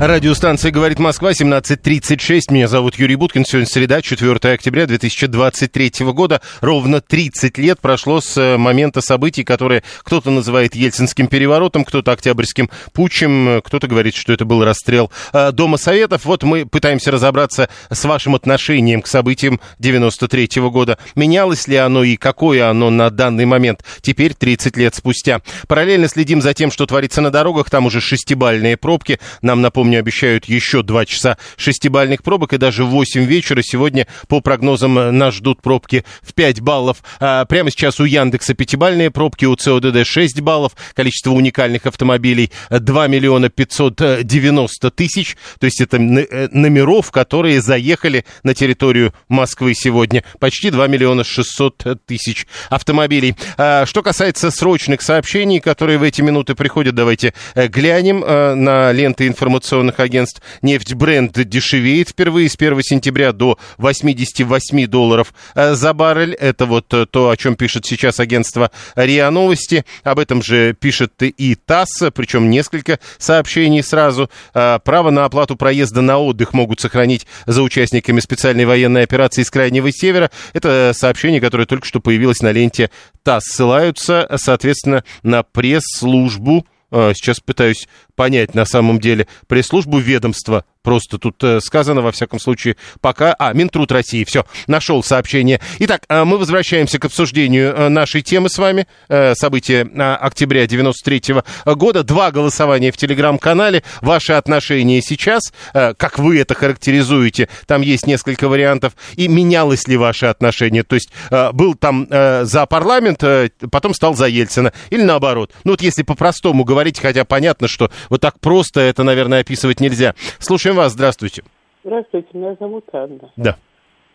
[0.00, 2.40] Радиостанция «Говорит Москва», 17.36.
[2.48, 3.44] Меня зовут Юрий Буткин.
[3.44, 6.40] Сегодня среда, 4 октября 2023 года.
[6.62, 12.70] Ровно 30 лет прошло с э, момента событий, которые кто-то называет Ельцинским переворотом, кто-то Октябрьским
[12.94, 16.24] путчем, кто-то говорит, что это был расстрел э, Дома Советов.
[16.24, 20.96] Вот мы пытаемся разобраться с вашим отношением к событиям 93 года.
[21.14, 25.42] Менялось ли оно и какое оно на данный момент, теперь 30 лет спустя.
[25.68, 27.68] Параллельно следим за тем, что творится на дорогах.
[27.68, 29.20] Там уже шестибальные пробки.
[29.42, 34.06] Нам напомню, Напомню, обещают еще два часа шестибальных пробок, и даже в 8 вечера сегодня,
[34.28, 37.02] по прогнозам, нас ждут пробки в 5 баллов.
[37.18, 43.08] А прямо сейчас у Яндекса пятибальные пробки, у ЦОДД 6 баллов, количество уникальных автомобилей 2
[43.08, 50.22] миллиона 590 тысяч, то есть это э, номеров, которые заехали на территорию Москвы сегодня.
[50.38, 53.34] Почти 2 миллиона 600 тысяч автомобилей.
[53.56, 58.92] А, что касается срочных сообщений, которые в эти минуты приходят, давайте э, глянем э, на
[58.92, 65.74] ленты информационные информационных агентств нефть бренд дешевеет впервые с 1 сентября до 88 долларов э,
[65.74, 66.34] за баррель.
[66.34, 69.84] Это вот э, то, о чем пишет сейчас агентство РИА Новости.
[70.04, 74.30] Об этом же пишет и ТАСС, причем несколько сообщений сразу.
[74.54, 79.50] Э, право на оплату проезда на отдых могут сохранить за участниками специальной военной операции из
[79.50, 80.30] Крайнего Севера.
[80.52, 82.90] Это сообщение, которое только что появилось на ленте
[83.22, 83.44] ТАСС.
[83.50, 87.86] Ссылаются, соответственно, на пресс-службу сейчас пытаюсь
[88.20, 90.66] понять на самом деле пресс-службу ведомства.
[90.82, 93.34] Просто тут э, сказано, во всяком случае, пока...
[93.38, 95.60] А, Минтруд России, все, нашел сообщение.
[95.78, 98.86] Итак, э, мы возвращаемся к обсуждению э, нашей темы с вами.
[99.08, 102.02] Э, события э, октября 93 -го года.
[102.02, 103.82] Два голосования в Телеграм-канале.
[104.00, 108.94] Ваши отношения сейчас, э, как вы это характеризуете, там есть несколько вариантов.
[109.16, 110.82] И менялось ли ваше отношение?
[110.82, 114.72] То есть э, был там э, за парламент, э, потом стал за Ельцина.
[114.88, 115.52] Или наоборот.
[115.64, 120.14] Ну вот если по-простому говорить, хотя понятно, что вот так просто это, наверное, описывать нельзя.
[120.38, 121.42] Слушаем вас, здравствуйте.
[121.84, 123.30] Здравствуйте, меня зовут Анна.
[123.36, 123.56] Да.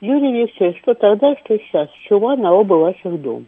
[0.01, 3.45] Юрий Викторович, что тогда, что сейчас, чума на оба ваших дома.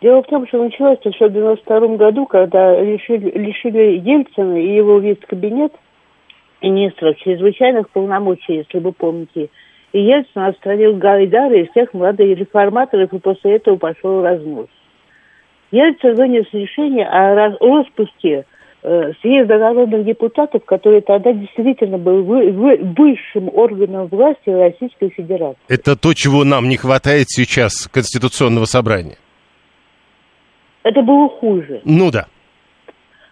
[0.00, 4.74] Дело в том, что началось это все в 92 году, когда лишили, лишили Ельцина и
[4.74, 5.72] его вице-кабинет
[6.60, 9.48] министров чрезвычайных полномочий, если вы помните.
[9.92, 14.68] И Ельцин отстранил Гайдара и всех молодых реформаторов, и после этого пошел разнос.
[15.70, 18.44] Ельцин вынес решение о распуске
[18.82, 25.58] съезда народных депутатов, который тогда действительно был вы, вы, высшим органом власти Российской Федерации.
[25.68, 29.18] Это то, чего нам не хватает сейчас Конституционного собрания.
[30.82, 31.80] Это было хуже.
[31.84, 32.26] Ну да.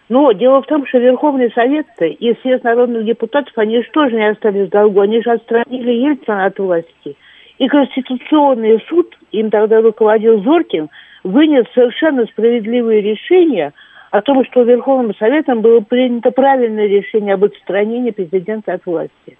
[0.07, 4.29] Но дело в том, что Верховный Совет и съезд народных депутатов, они же тоже не
[4.29, 5.01] остались в долгу.
[5.01, 7.15] Они же отстранили Ельцина от власти.
[7.57, 10.89] И Конституционный суд, им тогда руководил Зоркин,
[11.23, 13.73] вынес совершенно справедливые решения–
[14.11, 19.37] о том, что Верховным Советом было принято правильное решение об отстранении президента от власти.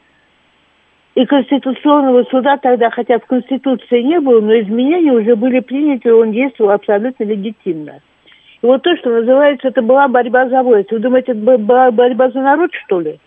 [1.14, 6.14] И Конституционного суда тогда, хотя в Конституции не было, но изменения уже были приняты, и
[6.14, 8.00] он действовал абсолютно легитимно.
[8.62, 10.90] И вот то, что называется, это была борьба за власть.
[10.90, 13.20] Вы думаете, это была борьба за народ, что ли?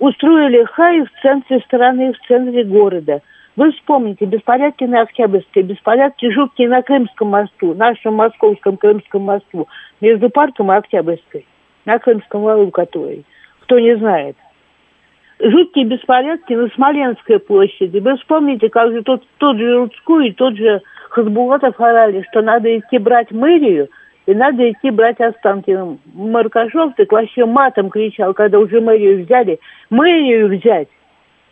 [0.00, 3.20] Устроили хай в центре страны, в центре города–
[3.58, 9.66] вы вспомните беспорядки на Октябрьской, беспорядки жуткие на Крымском мосту, нашем московском Крымском мосту,
[10.00, 11.44] между парком и Октябрьской,
[11.84, 13.24] на Крымском валу который,
[13.62, 14.36] кто не знает.
[15.40, 17.98] Жуткие беспорядки на Смоленской площади.
[17.98, 22.78] Вы вспомните, как же тот, тот же Рудской и тот же Хасбулатов орали, что надо
[22.78, 23.88] идти брать мэрию,
[24.26, 25.98] и надо идти брать Останкиным.
[26.14, 29.58] Маркашов так вообще матом кричал, когда уже мэрию взяли.
[29.90, 30.88] Мэрию взять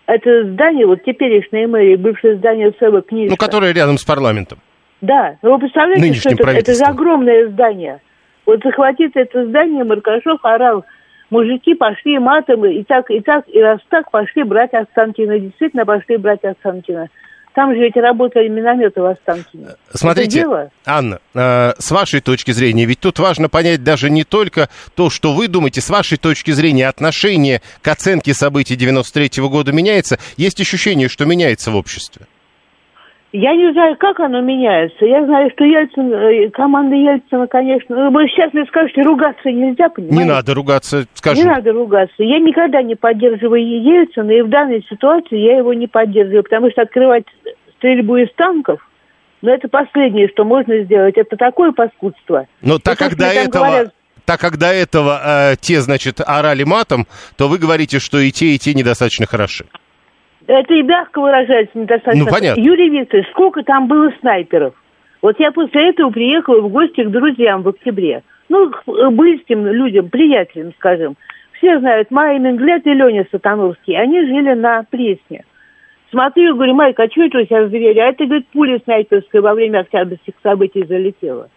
[0.07, 3.33] это здание, вот теперешнее мэрия, бывшее здание СЭВа книжка.
[3.33, 4.59] Ну, которое рядом с парламентом.
[5.01, 8.01] Да, вы представляете, Нынешним что это, это же огромное здание.
[8.47, 10.85] Вот захватить это здание, Маркашов орал,
[11.31, 15.39] мужики пошли матом, и так, и так, и раз так пошли брать Останкина.
[15.41, 17.09] Действительно пошли брать Останкина.
[17.57, 19.69] Там же ведь работали минометы в Останкине.
[19.91, 20.45] Смотрите,
[20.85, 25.33] Анна, э, с вашей точки зрения, ведь тут важно понять даже не только то, что
[25.33, 30.19] вы думаете, с вашей точки зрения отношение к оценке событий 93 -го года меняется.
[30.37, 32.27] Есть ощущение, что меняется в обществе?
[33.39, 35.05] Я не знаю, как оно меняется.
[35.05, 38.09] Я знаю, что Ельцин, э, команда Ельцина, конечно...
[38.11, 40.17] Вы сейчас мне скажете, ругаться нельзя, понимаете?
[40.17, 41.43] Не надо ругаться, скажи.
[41.43, 42.23] Не надо ругаться.
[42.23, 46.81] Я никогда не поддерживаю Ельцина, и в данной ситуации я его не поддерживаю, потому что
[46.81, 47.25] открывать
[47.77, 48.81] стрельбу из танков,
[49.43, 51.19] ну, это последнее, что можно сделать.
[51.19, 52.47] Это такое паскудство.
[52.63, 53.65] Но так как до этого...
[53.67, 53.95] Говорят...
[54.25, 58.55] Так как до этого э, те, значит, орали матом, то вы говорите, что и те,
[58.55, 59.67] и те недостаточно хороши.
[60.47, 62.25] Это и мягко выражается недостаточно.
[62.25, 62.61] Ну, понятно.
[62.61, 64.75] Юрий Викторович, сколько там было снайперов?
[65.23, 68.23] Вот я после этого приехала в гости к друзьям в октябре.
[68.49, 71.17] Ну, к близким людям, приятелям, скажем.
[71.59, 75.45] все знают, Майя Менглет и Леня Сатановский, они жили на Пресне.
[76.11, 77.99] Смотрю, говорю, Майка, а что это у тебя звери?
[77.99, 81.51] А это, говорит, пуля снайперская во время октябрьских событий залетела.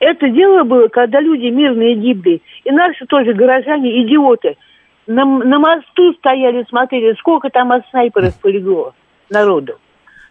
[0.00, 2.42] Это дело было, когда люди мирные гибли.
[2.64, 4.56] И наши тоже горожане, идиоты.
[5.06, 8.94] На, на мосту стояли, смотрели, сколько там от снайперов полегло
[9.28, 9.78] народу.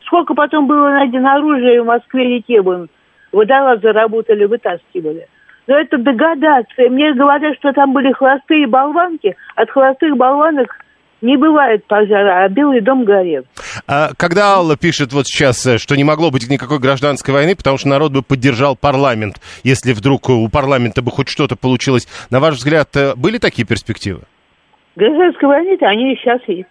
[0.05, 2.89] Сколько потом было найдено оружия в Москве-реке, вон,
[3.31, 5.27] водолазы работали, вытаскивали.
[5.67, 6.89] Но это догадаться.
[6.89, 9.35] Мне говорят, что там были холостые болванки.
[9.55, 10.75] От холостых болванок
[11.21, 13.43] не бывает пожара, а Белый дом горел.
[13.85, 17.77] А, когда Алла пишет вот сейчас, э, что не могло быть никакой гражданской войны, потому
[17.77, 22.55] что народ бы поддержал парламент, если вдруг у парламента бы хоть что-то получилось, на ваш
[22.55, 24.21] взгляд, э, были такие перспективы?
[24.99, 26.67] Гражданской войны-то они и сейчас есть.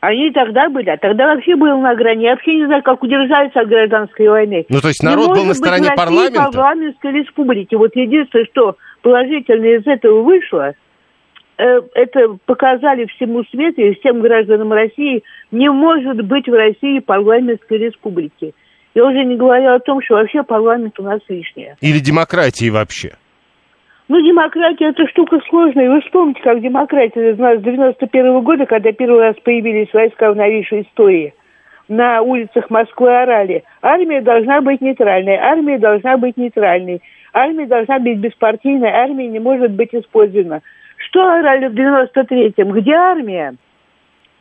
[0.00, 2.24] Они и тогда были, а тогда вообще был на грани.
[2.24, 4.66] Я вообще не знаю, как удержаться от гражданской войны.
[4.68, 6.50] Ну, то есть народ не был на стороне быть парламента?
[6.50, 7.76] парламентской республики.
[7.76, 10.72] Вот единственное, что положительно из этого вышло,
[11.58, 17.78] э, это показали всему свету и всем гражданам России, не может быть в России парламентской
[17.78, 18.54] республики.
[18.94, 21.76] Я уже не говорю о том, что вообще парламент у нас лишняя.
[21.80, 23.12] Или демократии вообще?
[24.08, 25.88] Ну, демократия это штука сложная.
[25.88, 30.82] Вы вспомните, как демократия с 91 -го года, когда первый раз появились войска в новейшей
[30.82, 31.34] истории,
[31.88, 33.62] на улицах Москвы орали.
[33.80, 37.00] Армия должна быть нейтральной, армия должна быть нейтральной,
[37.32, 40.62] армия должна быть беспартийной, армия не может быть использована.
[40.96, 42.72] Что орали в 93-м?
[42.72, 43.54] Где армия?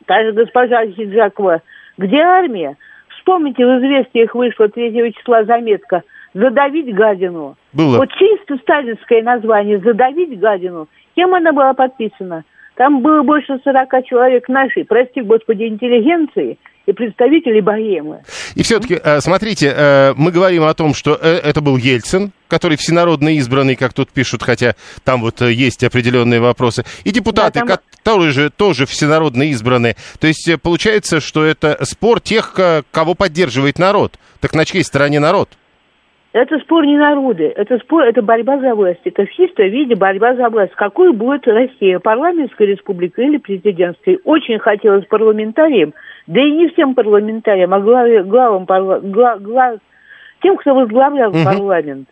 [0.07, 1.61] Та же госпожа Хиджакова.
[1.97, 2.77] Где армия?
[3.09, 7.55] Вспомните, в известиях вышла 3 числа заметка «Задавить гадину».
[7.73, 7.97] Было.
[7.97, 10.87] Вот чисто сталинское название «Задавить гадину».
[11.15, 12.43] Кем она была подписана?
[12.75, 18.21] Там было больше 40 человек нашей, прости господи, интеллигенции и представителей богемы.
[18.55, 22.77] И все-таки, э, смотрите, э, мы говорим о том, что э, это был Ельцин, который
[22.77, 27.77] всенародно избранный, как тут пишут, хотя там вот есть определенные вопросы, и депутаты, Да, там-
[28.03, 29.95] которые же тоже всенародно избранные.
[30.19, 32.57] То есть получается, что это спор тех,
[32.91, 34.17] кого поддерживает народ.
[34.39, 35.49] Так на чьей стороне народ?
[36.33, 39.01] Это спор не народы, это спор, это борьба за власть.
[39.03, 40.73] Это в чистом виде борьба за власть.
[40.75, 44.17] Какой будет Россия, парламентская республика или президентская?
[44.23, 45.93] Очень хотелось парламентариям,
[46.27, 49.77] да и не всем парламентариям, а главе, главам парла- гла- гла-
[50.41, 51.43] тем, кто возглавлял Мгм.
[51.43, 52.07] парламент,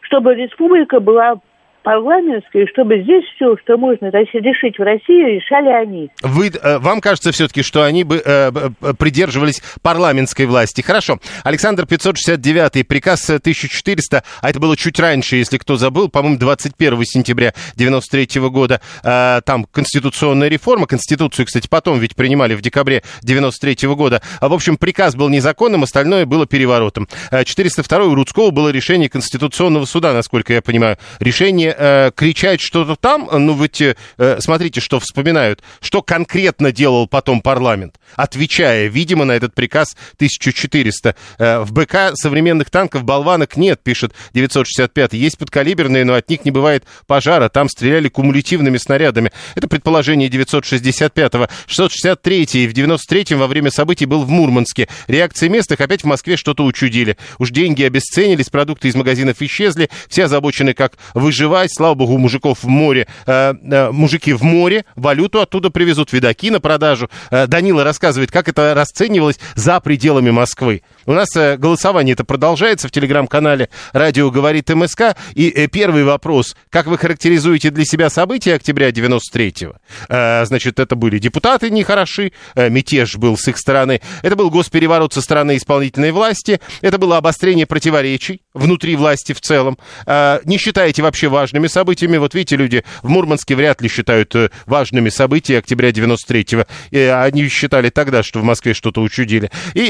[0.00, 1.38] чтобы республика была
[1.86, 6.10] парламентской, чтобы здесь все, что можно решить в России, решали они.
[6.20, 10.80] Вы, э, вам кажется все-таки, что они бы э, э, придерживались парламентской власти.
[10.80, 11.20] Хорошо.
[11.44, 17.04] Александр 569, приказ э, 1400, а это было чуть раньше, если кто забыл, по-моему, 21
[17.04, 18.80] сентября 93 года.
[19.04, 20.88] Э, там конституционная реформа.
[20.88, 24.22] Конституцию, кстати, потом ведь принимали в декабре 93 года.
[24.40, 27.06] А, в общем, приказ был незаконным, остальное было переворотом.
[27.30, 30.98] Э, 402 у Рудского было решение Конституционного суда, насколько я понимаю.
[31.20, 33.94] Решение э, кричать что-то там, ну ведь э,
[34.40, 41.14] смотрите, что вспоминают, что конкретно делал потом парламент, отвечая, видимо, на этот приказ 1400.
[41.38, 45.12] Э, в БК современных танков болванок нет, пишет 965.
[45.14, 47.48] Есть подкалиберные, но от них не бывает пожара.
[47.48, 49.32] Там стреляли кумулятивными снарядами.
[49.54, 51.48] Это предположение 965-го.
[51.68, 54.88] 663-й в 93-м во время событий был в Мурманске.
[55.06, 57.16] Реакции местных опять в Москве что-то учудили.
[57.38, 61.65] Уж деньги обесценились, продукты из магазинов исчезли, все озабочены, как выживать.
[61.72, 66.60] Слава богу, мужиков в море, э, э, мужики в море, валюту оттуда привезут, видаки на
[66.60, 67.10] продажу.
[67.30, 70.82] Э, Данила рассказывает, как это расценивалось за пределами Москвы.
[71.06, 75.16] У нас э, голосование это продолжается в телеграм-канале «Радио говорит МСК».
[75.34, 76.56] И э, первый вопрос.
[76.68, 79.76] Как вы характеризуете для себя события октября 93-го?
[80.08, 84.00] Э, значит, это были депутаты нехороши, мятеж был с их стороны.
[84.22, 86.60] Это был госпереворот со стороны исполнительной власти.
[86.80, 89.78] Это было обострение противоречий внутри власти в целом.
[90.06, 92.16] Не считаете вообще важными событиями?
[92.16, 94.34] Вот видите, люди в Мурманске вряд ли считают
[94.66, 96.66] важными события октября 93-го.
[96.90, 99.50] Э, они считали тогда, что в Москве что-то учудили.
[99.74, 99.82] И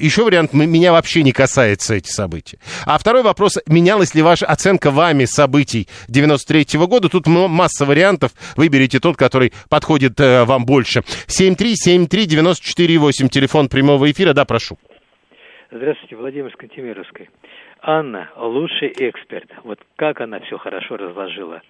[0.00, 2.58] еще вариант, меня вообще не касается эти события.
[2.86, 7.08] А второй вопрос, менялась ли ваша оценка вами событий 93-го года?
[7.08, 8.32] Тут масса вариантов.
[8.56, 11.00] Выберите тот, который подходит э, вам больше.
[11.26, 14.32] 7373948, телефон прямого эфира.
[14.32, 14.78] Да, прошу.
[15.70, 17.30] Здравствуйте, Владимир из Кантемировской.
[17.80, 19.50] Анна, лучший эксперт.
[19.64, 21.62] Вот как она все хорошо разложила.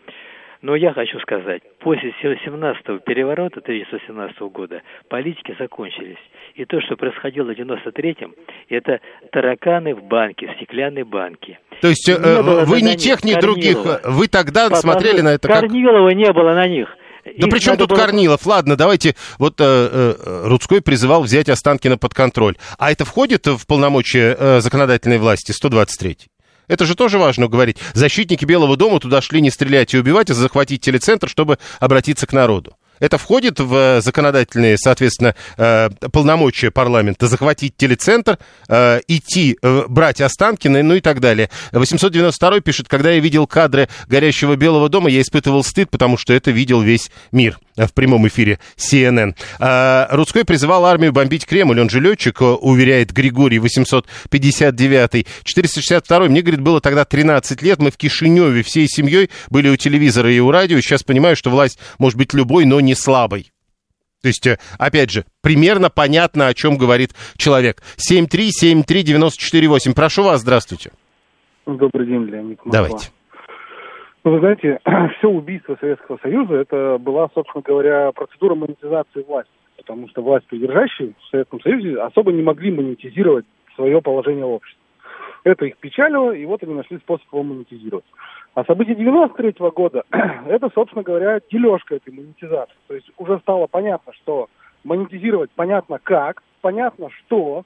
[0.62, 6.18] Но я хочу сказать, после 17-го переворота 1917 года политики закончились.
[6.54, 8.32] И то, что происходило в 93-м,
[8.68, 9.00] это
[9.32, 11.58] тараканы в банке, в стеклянной банке.
[11.80, 15.30] То есть э, Не вы ни тех, ни других, э, вы тогда Потому смотрели на
[15.30, 15.62] это как...
[15.62, 16.88] Корнилова не было на них.
[17.24, 18.46] Да Их при чем тут было- Корнилов?
[18.46, 22.56] Ладно, давайте, вот э, э, Рудской призывал взять Останкина под контроль.
[22.78, 26.31] А это входит в полномочия э, законодательной власти, 123
[26.72, 27.76] Это же тоже важно говорить.
[27.92, 32.32] Защитники Белого дома туда шли не стрелять и убивать, а захватить телецентр, чтобы обратиться к
[32.32, 32.78] народу.
[33.02, 38.38] Это входит в э, законодательные, соответственно, э, полномочия парламента захватить телецентр,
[38.68, 41.50] э, идти, брать Останкина, ну и так далее.
[41.72, 46.52] 892 пишет, когда я видел кадры горящего Белого дома, я испытывал стыд, потому что это
[46.52, 49.34] видел весь мир в прямом эфире CNN.
[50.14, 55.26] Рудской призывал армию бомбить Кремль, он же летчик, уверяет Григорий 859.
[55.42, 60.30] 462 мне, говорит, было тогда 13 лет, мы в Кишиневе всей семьей были у телевизора
[60.30, 63.52] и у радио, сейчас понимаю, что власть может быть любой, но не слабой.
[64.22, 67.82] То есть, э, опять же, примерно понятно, о чем говорит человек.
[67.96, 69.94] 7373948.
[69.94, 70.92] Прошу вас, здравствуйте.
[71.66, 72.72] Добрый день, Леонид Москва.
[72.72, 73.10] Давайте.
[74.24, 74.78] Ну, вы знаете,
[75.18, 79.50] все убийство Советского Союза, это была, собственно говоря, процедура монетизации власти.
[79.76, 84.80] Потому что власть придержащие в Советском Союзе особо не могли монетизировать свое положение в обществе.
[85.44, 88.04] Это их печалило, и вот они нашли способ его монетизировать.
[88.54, 90.04] А события 93 -го года,
[90.46, 92.76] это, собственно говоря, дележка этой монетизации.
[92.86, 94.48] То есть уже стало понятно, что
[94.84, 97.64] монетизировать понятно как, понятно что.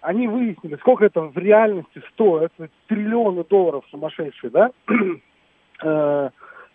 [0.00, 2.52] Они выяснили, сколько это в реальности стоит,
[2.86, 4.70] триллионы долларов сумасшедшие, да?
[5.84, 6.30] Э,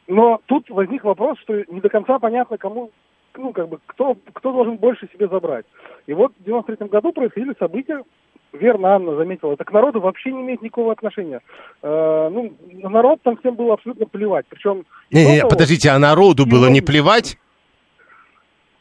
[0.05, 2.91] но тут возник вопрос, что не до конца понятно, кому,
[3.35, 5.65] ну, как бы, кто, кто должен больше себе забрать.
[6.05, 8.03] И вот в 93 году происходили события,
[8.53, 11.41] верно Анна заметила, это к народу вообще не имеет никакого отношения.
[11.81, 12.53] Э, ну,
[12.89, 14.45] народ там всем было абсолютно плевать.
[14.49, 14.85] Причем...
[15.11, 17.37] Не, не, подождите, а народу было не плевать?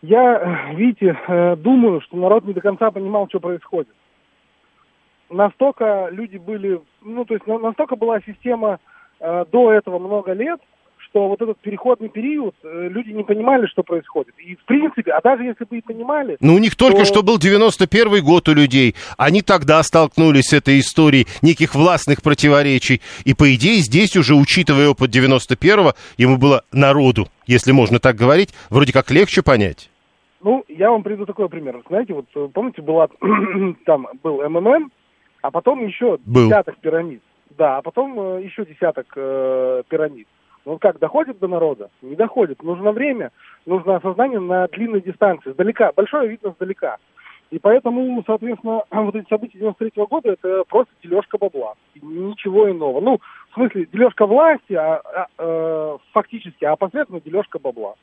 [0.03, 3.89] Я, видите, э, думаю, что народ не до конца понимал, что происходит.
[5.29, 8.81] Настолько люди были, ну, то есть настолько была система
[9.21, 10.61] э, до этого много лет,
[11.11, 14.35] что вот этот переходный период, э, люди не понимали, что происходит.
[14.39, 16.37] И в принципе, а даже если бы и понимали...
[16.41, 17.05] Ну, у них только то...
[17.05, 18.95] что был 91 год у людей.
[19.19, 23.03] Они тогда столкнулись с этой историей неких властных противоречий.
[23.25, 28.51] И, по идее, здесь уже, учитывая опыт 91-го, ему было народу, если можно так говорить,
[28.71, 29.91] вроде как легче понять.
[30.43, 31.83] Ну, я вам приведу такой пример.
[31.89, 33.09] Знаете, вот э, помните, была
[33.85, 34.91] там был МММ,
[35.43, 36.47] а потом еще был.
[36.47, 37.23] десяток пирамид.
[37.59, 40.29] Да, а потом э, еще десяток э, пирамид.
[40.65, 41.91] Он как, доходит до народа?
[42.03, 42.63] Не доходит.
[42.63, 43.31] Нужно время,
[43.67, 45.93] нужно осознание на длинной дистанции, сдалека.
[45.97, 46.99] Большое видно сдалека.
[47.51, 51.75] И поэтому, соответственно, вот эти события 93 -го года это просто дележка бабла.
[51.95, 53.01] Ничего иного.
[53.01, 57.95] Ну, в смысле, дележка власти, а, а, э, фактически, а посредственно дележка бабла.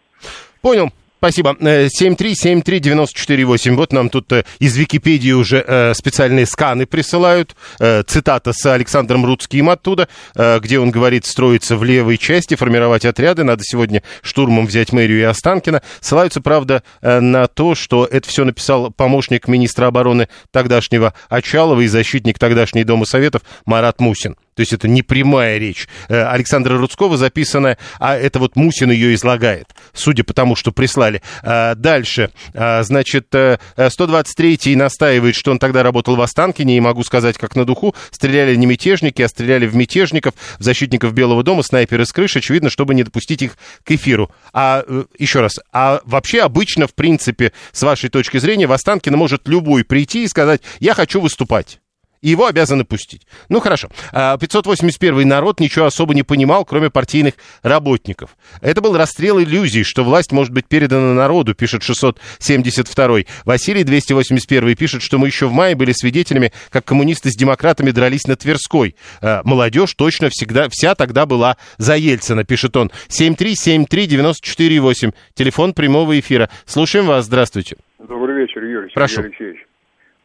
[0.62, 0.90] Понял.
[1.18, 1.58] Спасибо.
[1.60, 3.72] 7373948.
[3.72, 7.56] Э, вот нам тут э, из Википедии уже э, специальные сканы присылают.
[7.80, 13.44] Цитата с Александром Рудским оттуда, где он говорит строиться в левой части, формировать отряды.
[13.44, 15.82] Надо сегодня штурмом взять мэрию и Останкина.
[16.00, 22.40] Ссылаются, правда, на то, что это все написал помощник министра обороны тогдашнего Очалова и защитник
[22.40, 24.36] тогдашней Дома Советов Марат Мусин.
[24.56, 29.68] То есть это не прямая речь Александра Рудского записанная, а это вот Мусин ее излагает,
[29.94, 31.07] судя по тому, что прислали.
[31.44, 37.04] А, дальше, а, значит, 123-й э, настаивает, что он тогда работал в Останкине, и могу
[37.04, 41.64] сказать, как на духу, стреляли не мятежники, а стреляли в мятежников, в защитников Белого дома,
[41.64, 44.32] снайперы с крыши, очевидно, чтобы не допустить их к эфиру.
[44.54, 49.18] А э, еще раз, а вообще обычно, в принципе, с вашей точки зрения, в Останкино
[49.18, 51.80] может любой прийти и сказать, я хочу выступать
[52.22, 53.28] и его обязаны пустить.
[53.50, 53.90] Ну, хорошо.
[54.12, 58.38] 581 а, народ ничего особо не понимал, кроме партийных работников.
[58.62, 65.02] Это был расстрел иллюзий, что власть может быть передана народу, пишет 672 Василий 281 пишет,
[65.02, 68.96] что мы еще в мае были свидетелями, как коммунисты с демократами дрались на Тверской.
[69.22, 72.92] А, молодежь точно всегда, вся тогда была за Ельцина, пишет он.
[73.10, 76.50] 7373948, телефон прямого эфира.
[76.66, 77.78] Слушаем вас, здравствуйте.
[78.00, 79.16] Добрый вечер, Юрий Прошу.
[79.16, 79.66] Сергей Алексеевич.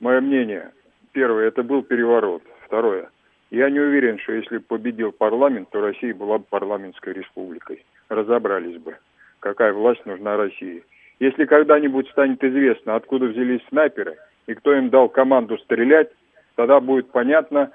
[0.00, 0.70] Мое мнение–
[1.12, 2.42] Первое, это был переворот.
[2.66, 3.10] Второе,
[3.50, 7.84] я не уверен, что если победил парламент, то Россия была бы парламентской республикой.
[8.08, 8.96] Разобрались бы,
[9.40, 10.84] какая власть нужна России.
[11.20, 16.10] Если когда-нибудь станет известно, откуда взялись снайперы и кто им дал команду стрелять,
[16.56, 17.70] тогда будет понятно,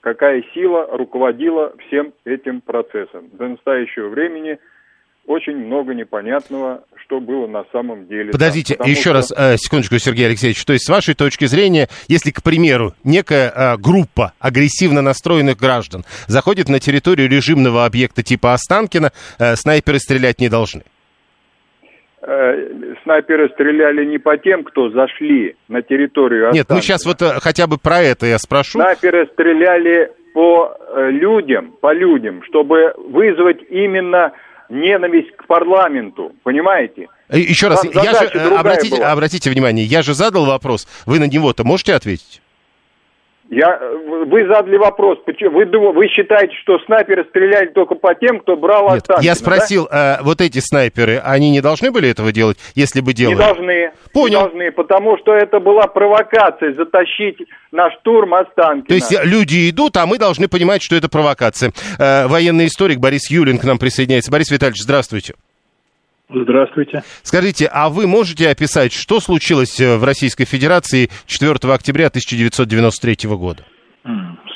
[0.00, 3.28] какая сила руководила всем этим процессом.
[3.32, 4.58] До настоящего времени–
[5.26, 8.32] очень много непонятного, что было на самом деле.
[8.32, 9.12] Подождите, там, еще что...
[9.14, 10.64] раз, э, секундочку, Сергей Алексеевич.
[10.64, 16.04] То есть, с вашей точки зрения, если, к примеру, некая э, группа агрессивно настроенных граждан
[16.26, 20.82] заходит на территорию режимного объекта типа Останкина, э, снайперы стрелять не должны?
[23.02, 26.58] снайперы стреляли не по тем, кто зашли на территорию Останкина.
[26.58, 28.78] Нет, ну сейчас вот хотя бы про это я спрошу.
[28.80, 30.74] Снайперы стреляли по
[31.10, 34.32] людям, по людям, чтобы вызвать именно
[34.68, 37.08] ненависть к парламенту, понимаете?
[37.28, 41.24] Э, еще раз, я же, э, обратите, обратите внимание, я же задал вопрос, вы на
[41.24, 42.40] него-то можете ответить?
[43.54, 43.80] Я,
[44.26, 48.90] вы задали вопрос, почему, вы, вы считаете, что снайперы стреляли только по тем, кто брал
[48.90, 50.18] Нет, Останкина, Я спросил, да?
[50.20, 53.36] э, вот эти снайперы, они не должны были этого делать, если бы делали?
[53.36, 53.92] Не должны.
[54.12, 54.40] Понял.
[54.40, 57.38] Не должны, потому что это была провокация затащить
[57.70, 58.88] на штурм Останкина.
[58.88, 61.72] То есть люди идут, а мы должны понимать, что это провокация.
[61.98, 64.32] Э, военный историк Борис Юлин к нам присоединяется.
[64.32, 65.34] Борис Витальевич, здравствуйте.
[66.28, 67.02] Здравствуйте.
[67.22, 73.62] Скажите, а вы можете описать, что случилось э, в Российской Федерации 4 октября 1993 года?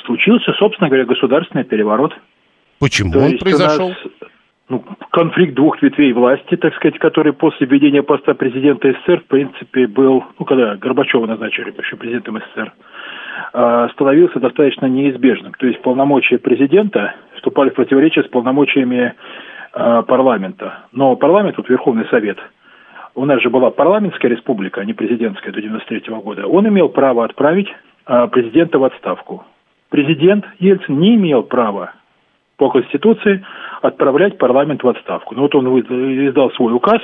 [0.06, 2.12] Случился, собственно говоря, государственный переворот.
[2.80, 3.90] Почему То он произошел?
[3.90, 3.98] Нас,
[4.68, 9.86] ну, конфликт двух ветвей власти, так сказать, который после введения поста президента СССР, в принципе,
[9.86, 12.72] был, ну, когда Горбачева назначили еще президентом СССР,
[13.52, 15.52] а, становился достаточно неизбежным.
[15.58, 19.14] То есть полномочия президента вступали в противоречие с полномочиями
[19.72, 20.84] парламента.
[20.92, 22.38] Но парламент, вот Верховный Совет,
[23.14, 26.88] у нас же была парламентская республика, а не президентская до 93 -го года, он имел
[26.88, 27.68] право отправить
[28.06, 29.44] э, президента в отставку.
[29.90, 31.94] Президент Ельцин не имел права
[32.56, 33.44] по Конституции
[33.82, 35.34] отправлять парламент в отставку.
[35.34, 35.80] Ну вот он
[36.28, 37.00] издал свой указ,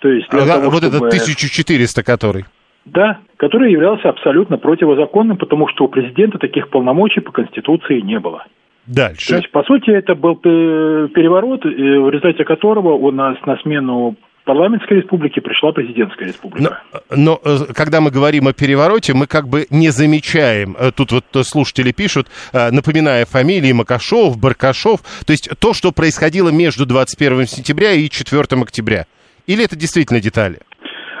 [0.00, 0.28] то есть...
[0.30, 0.96] Для а, того, вот чтобы...
[0.96, 2.44] этот 1400 который?
[2.84, 8.44] Да, который являлся абсолютно противозаконным, потому что у президента таких полномочий по Конституции не было.
[8.86, 9.28] Дальше.
[9.28, 14.16] То есть, по сути, это был переворот, в результате которого у нас на смену
[14.46, 16.80] парламентской республики пришла президентская республика.
[17.10, 21.12] Но, но э, когда мы говорим о перевороте, мы как бы не замечаем, э, тут
[21.12, 27.46] вот слушатели пишут, э, напоминая фамилии Макашов, Баркашов, то есть то, что происходило между 21
[27.46, 29.04] сентября и 4 октября.
[29.46, 30.58] Или это действительно детали?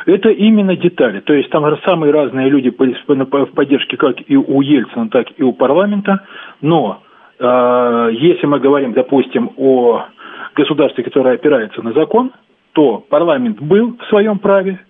[0.06, 1.18] Это именно детали.
[1.18, 5.52] То есть там самые разные люди в поддержке как и у Ельцина, так и у
[5.52, 6.24] парламента.
[6.60, 7.05] Но Э,
[7.38, 10.06] если мы говорим, допустим, о
[10.54, 12.32] государстве, которое опирается на закон,
[12.72, 14.80] то парламент был в своем праве,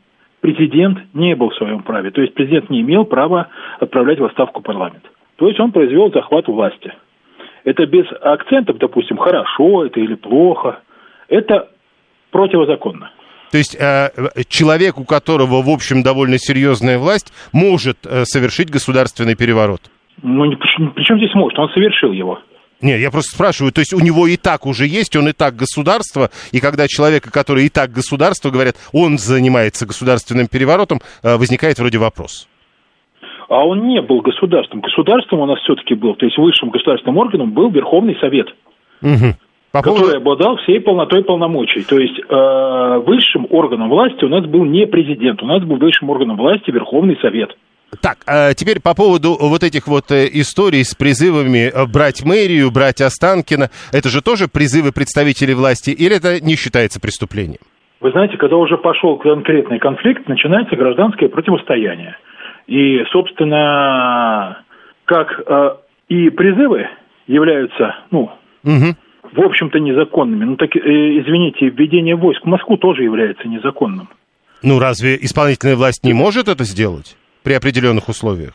[0.41, 2.11] президент не был в своем праве.
[2.11, 3.49] То есть президент не имел права
[3.81, 5.05] отправлять в отставку парламент.
[5.37, 6.93] То есть он произвел захват власти.
[7.65, 10.81] Это без акцентов, допустим, хорошо это или плохо.
[11.29, 11.69] Это
[12.31, 13.11] противозаконно.
[13.51, 14.09] То есть э,
[14.49, 19.81] человек, у которого, в общем, довольно серьезная власть, может э, совершить государственный переворот?
[20.23, 20.51] Ну,
[20.95, 22.39] причем здесь может, он совершил его.
[22.83, 25.57] Нет, я просто спрашиваю, то есть у него и так уже есть, он и так
[25.57, 31.79] государство, и когда человека, который и так государство, говорят, он занимается государственным переворотом, э, возникает
[31.79, 32.49] вроде вопрос.
[33.49, 34.81] А он не был государством.
[34.81, 38.49] Государством у нас все-таки был, то есть высшим государственным органом был Верховный Совет.
[39.01, 39.37] Угу.
[39.73, 40.17] По который поводу...
[40.17, 41.83] обладал всей полнотой полномочий.
[41.83, 46.11] То есть э, высшим органом власти у нас был не президент, у нас был высшим
[46.11, 47.57] органом власти Верховный Совет.
[48.03, 52.71] Так, а теперь по поводу вот этих вот э, историй с призывами э, брать мэрию,
[52.71, 53.71] брать Останкина.
[53.93, 57.61] Это же тоже призывы представителей власти или это не считается преступлением?
[58.01, 62.17] Вы знаете, когда уже пошел конкретный конфликт, начинается гражданское противостояние.
[62.67, 64.63] И, собственно,
[65.05, 65.77] как э,
[66.09, 66.89] и призывы
[67.27, 68.31] являются, ну,
[68.65, 68.97] угу.
[69.33, 70.45] в общем-то, незаконными.
[70.45, 74.09] Ну, так, э, извините, введение войск в Москву тоже является незаконным.
[74.63, 77.17] Ну, разве исполнительная власть не может это сделать?
[77.47, 78.55] При определенных условиях?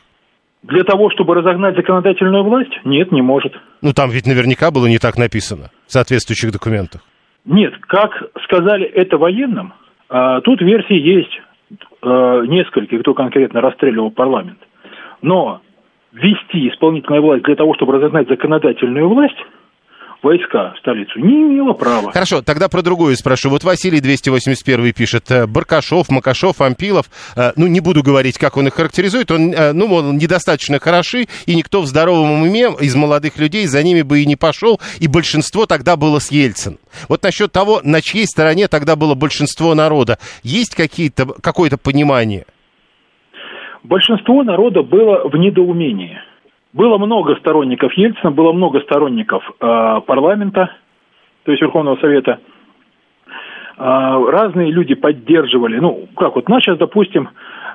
[0.64, 2.74] Для того, чтобы разогнать законодательную власть?
[2.84, 3.54] Нет, не может.
[3.82, 7.02] Ну, там ведь наверняка было не так написано в соответствующих документах.
[7.46, 8.12] Нет, как
[8.44, 9.74] сказали это военным,
[10.10, 11.32] а, тут версии есть
[12.02, 14.60] а, несколько, кто конкретно расстреливал парламент.
[15.22, 15.62] Но
[16.12, 19.40] ввести исполнительную власть для того, чтобы разогнать законодательную власть–
[20.24, 22.12] войска в столицу, не имела права.
[22.12, 23.50] Хорошо, тогда про другую спрошу.
[23.50, 28.68] Вот Василий 281 пишет, э, Баркашов, Макашов, Ампилов, э, ну, не буду говорить, как он
[28.68, 33.38] их характеризует, он, э, ну, мол, недостаточно хороши, и никто в здоровом уме из молодых
[33.38, 36.78] людей за ними бы и не пошел, и большинство тогда было с Ельцин.
[37.10, 42.46] Вот насчет того, на чьей стороне тогда было большинство народа, есть какие-то, какое-то понимание?
[43.84, 46.20] Большинство народа было в недоумении.
[46.74, 50.72] Было много сторонников Ельцина, было много сторонников э, парламента,
[51.44, 52.40] то есть Верховного Совета.
[53.78, 57.30] Э, разные люди поддерживали, ну, как вот, нас сейчас, допустим,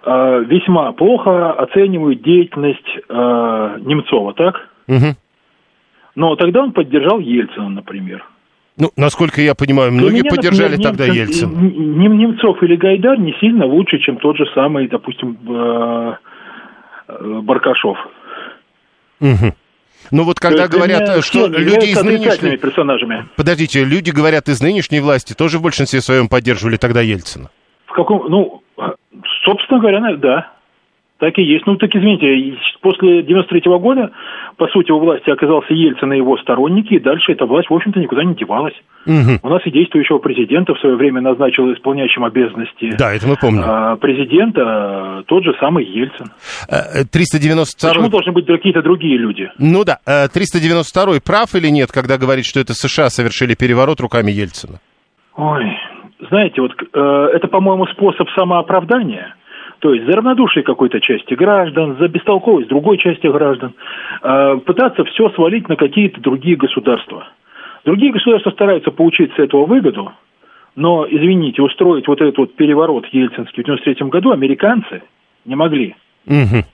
[0.05, 4.69] э, весьма плохо оценивают деятельность э, Немцова, так?
[4.89, 5.15] Угу.
[6.15, 8.25] Но тогда он поддержал Ельцина, например.
[8.79, 11.51] Ну, насколько я понимаю, многие меня, поддержали например, тогда Ельцина.
[11.51, 15.37] Немцов или Гайдар не сильно лучше, чем тот же самый, допустим,
[17.43, 17.99] Баркашов.
[19.21, 19.55] Угу.
[20.13, 22.57] Ну вот когда говорят, что люди из нынешней...
[22.57, 23.29] персонажами.
[23.37, 27.51] Подождите, люди говорят из нынешней власти тоже в большинстве своем поддерживали тогда Ельцина.
[27.87, 28.31] В каком...
[28.31, 28.63] Ну,
[29.45, 30.53] собственно говоря, да.
[31.19, 31.67] Так и есть.
[31.67, 34.11] Ну, так извините, после 93 -го года,
[34.59, 37.99] по сути, у власти оказался Ельцин и его сторонники, и дальше эта власть, в общем-то,
[37.99, 38.75] никуда не девалась.
[39.07, 39.39] Угу.
[39.43, 43.63] У нас и действующего президента в свое время назначил исполняющим обязанности Да, это мы помним.
[43.65, 46.27] а, президента тот же самый Ельцин.
[46.69, 49.51] Э, э, 392 Почему должны быть какие-то другие люди?
[49.59, 54.33] Ну да, э, 392 прав или нет, когда говорит, что это США совершили переворот руками
[54.33, 54.81] Ельцина?
[55.37, 55.65] Ой,
[56.29, 59.35] знаете, вот э, это, по-моему, способ самооправдания.
[59.81, 63.75] То есть за равнодушие какой-то части граждан, за бестолковость другой части граждан,
[64.23, 67.29] э, пытаться все свалить на какие-то другие государства.
[67.85, 70.13] Другие государства стараются получить с этого выгоду,
[70.75, 75.03] но, извините, устроить вот этот вот переворот ельцинский в 93 году американцы
[75.45, 75.95] не могли.
[76.27, 76.65] Мгм.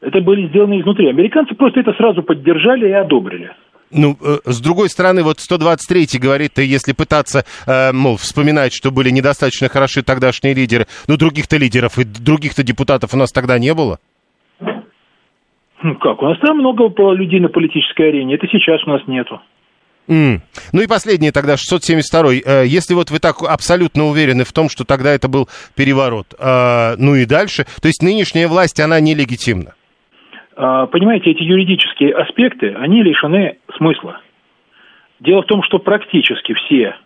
[0.00, 1.08] Это были сделаны изнутри.
[1.08, 3.52] Американцы просто это сразу поддержали и одобрили.
[3.90, 9.10] Ну, э, с другой стороны, вот 123 говорит, если пытаться, э, мол, вспоминать, что были
[9.10, 13.98] недостаточно хороши тогдашние лидеры, ну, других-то лидеров и других-то депутатов у нас тогда не было.
[15.82, 19.40] Ну как, у нас там много людей на политической арене, это сейчас у нас нету.
[20.08, 20.42] М.
[20.72, 24.84] Ну и последнее тогда, 672 Э, Если вот вы так абсолютно уверены в том, что
[24.84, 29.74] тогда это был переворот, ну и дальше, то есть нынешняя власть, она нелегитимна.
[30.56, 34.20] А, Понимаете, эти юридические аспекты, они лишены смысла.
[35.20, 36.96] Дело в том, что практически все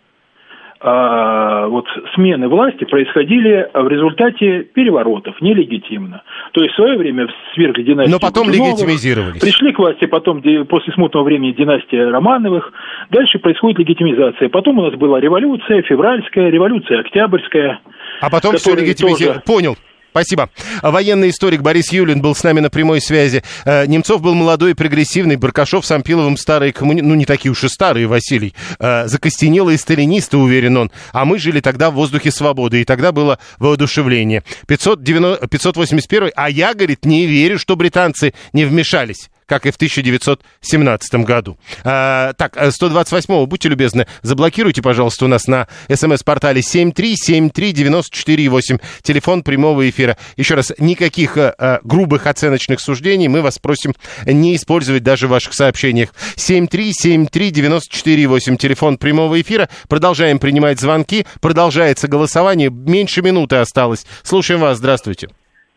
[0.80, 6.22] а, вот смены власти происходили в результате переворотов, нелегитимно.
[6.52, 9.40] То есть в свое время свергли династию Но потом легитимизировались.
[9.40, 12.72] Пришли к власти потом после смутного времени династия Романовых.
[13.10, 14.48] Дальше происходит легитимизация.
[14.48, 17.80] Потом у нас была революция, февральская, революция октябрьская.
[18.20, 19.40] А потом все легитимизировали.
[19.40, 19.76] тоже- Понял.
[20.10, 20.50] Спасибо.
[20.82, 23.42] Военный историк Борис Юлин был с нами на прямой связи.
[23.64, 27.00] Э, Немцов был молодой и прогрессивный, Баркашов с Ампиловым старые коммуни...
[27.00, 28.54] Ну, не такие уж и старые, Василий.
[28.80, 30.90] Э, Закостенелые сталинисты, уверен он.
[31.12, 34.42] А мы жили тогда в воздухе свободы, и тогда было воодушевление.
[34.66, 35.46] 590...
[35.46, 41.58] 581 а я, говорит, не верю, что британцы не вмешались как и в 1917 году.
[41.82, 50.16] А, так, 128-го, будьте любезны, заблокируйте, пожалуйста, у нас на смс-портале 7373948, телефон прямого эфира.
[50.36, 53.92] Еще раз, никаких а, грубых оценочных суждений мы вас просим
[54.24, 56.14] не использовать даже в ваших сообщениях.
[56.36, 59.68] 7373948, телефон прямого эфира.
[59.88, 64.06] Продолжаем принимать звонки, продолжается голосование, меньше минуты осталось.
[64.22, 65.28] Слушаем вас, здравствуйте.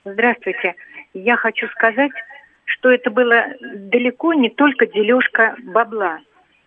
[0.06, 0.76] Здравствуйте.
[1.16, 2.12] Я хочу сказать,
[2.66, 6.20] что это было далеко не только дележка бабла.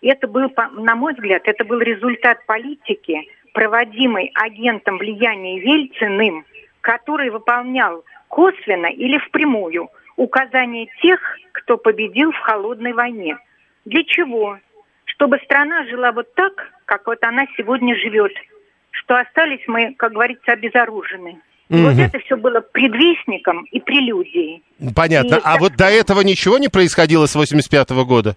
[0.02, 6.44] Это был, на мой взгляд, это был результат политики, проводимой агентом влияния Ельциным,
[6.82, 11.20] который выполнял косвенно или впрямую указания тех,
[11.52, 13.38] кто победил в холодной войне.
[13.84, 14.58] Для чего?
[15.04, 18.32] Чтобы страна жила вот так, как вот она сегодня живет,
[18.90, 21.40] что остались мы, как говорится, обезоружены.
[21.68, 22.00] И вот Мгм.
[22.00, 24.62] это все было предвестником и прелюдией.
[24.94, 25.34] Понятно.
[25.34, 28.36] И А так- вот до этого ничего не происходило с 85 года?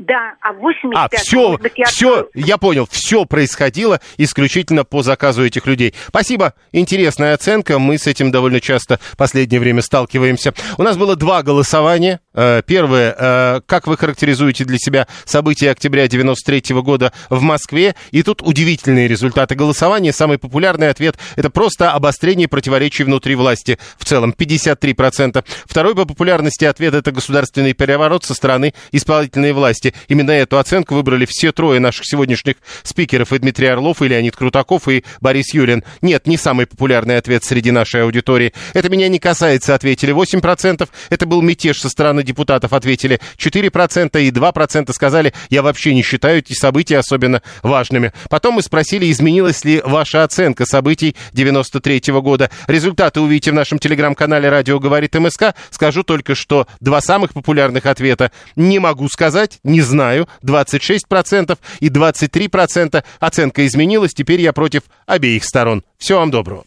[0.00, 5.66] Да, а в 85 А, все, все, я понял, все происходило исключительно по заказу этих
[5.66, 5.94] людей.
[6.08, 10.54] Спасибо, интересная оценка, мы с этим довольно часто в последнее время сталкиваемся.
[10.78, 12.20] У нас было два голосования.
[12.32, 17.94] Э, Первое, э, как вы характеризуете для себя события октября 93 года в Москве?
[18.10, 20.14] И тут удивительные результаты голосования.
[20.14, 23.78] Самый популярный ответ– это просто обострение противоречий внутри власти.
[23.98, 25.44] В целом 53%.
[25.66, 29.89] Второй по популярности ответ– это государственный переворот со стороны исполнительной власти.
[30.08, 33.32] Именно эту оценку выбрали все трое наших сегодняшних спикеров.
[33.32, 35.84] И Дмитрий Орлов, и Леонид Крутаков, и Борис Юлин.
[36.02, 38.52] Нет, не самый популярный ответ среди нашей аудитории.
[38.74, 40.88] Это меня не касается, ответили 8%.
[41.10, 44.20] Это был мятеж со стороны депутатов, ответили 4%.
[44.20, 48.12] И 2% сказали, я вообще не считаю эти события особенно важными.
[48.28, 52.50] Потом мы спросили, изменилась ли ваша оценка событий 93 года.
[52.66, 55.54] Результаты увидите в нашем телеграм-канале «Радио говорит МСК».
[55.70, 63.02] Скажу только, что два самых популярных ответа не могу сказать, не знаю, 26% и 23%.
[63.18, 65.82] Оценка изменилась, теперь я против обеих сторон.
[65.98, 66.64] Всего вам доброго.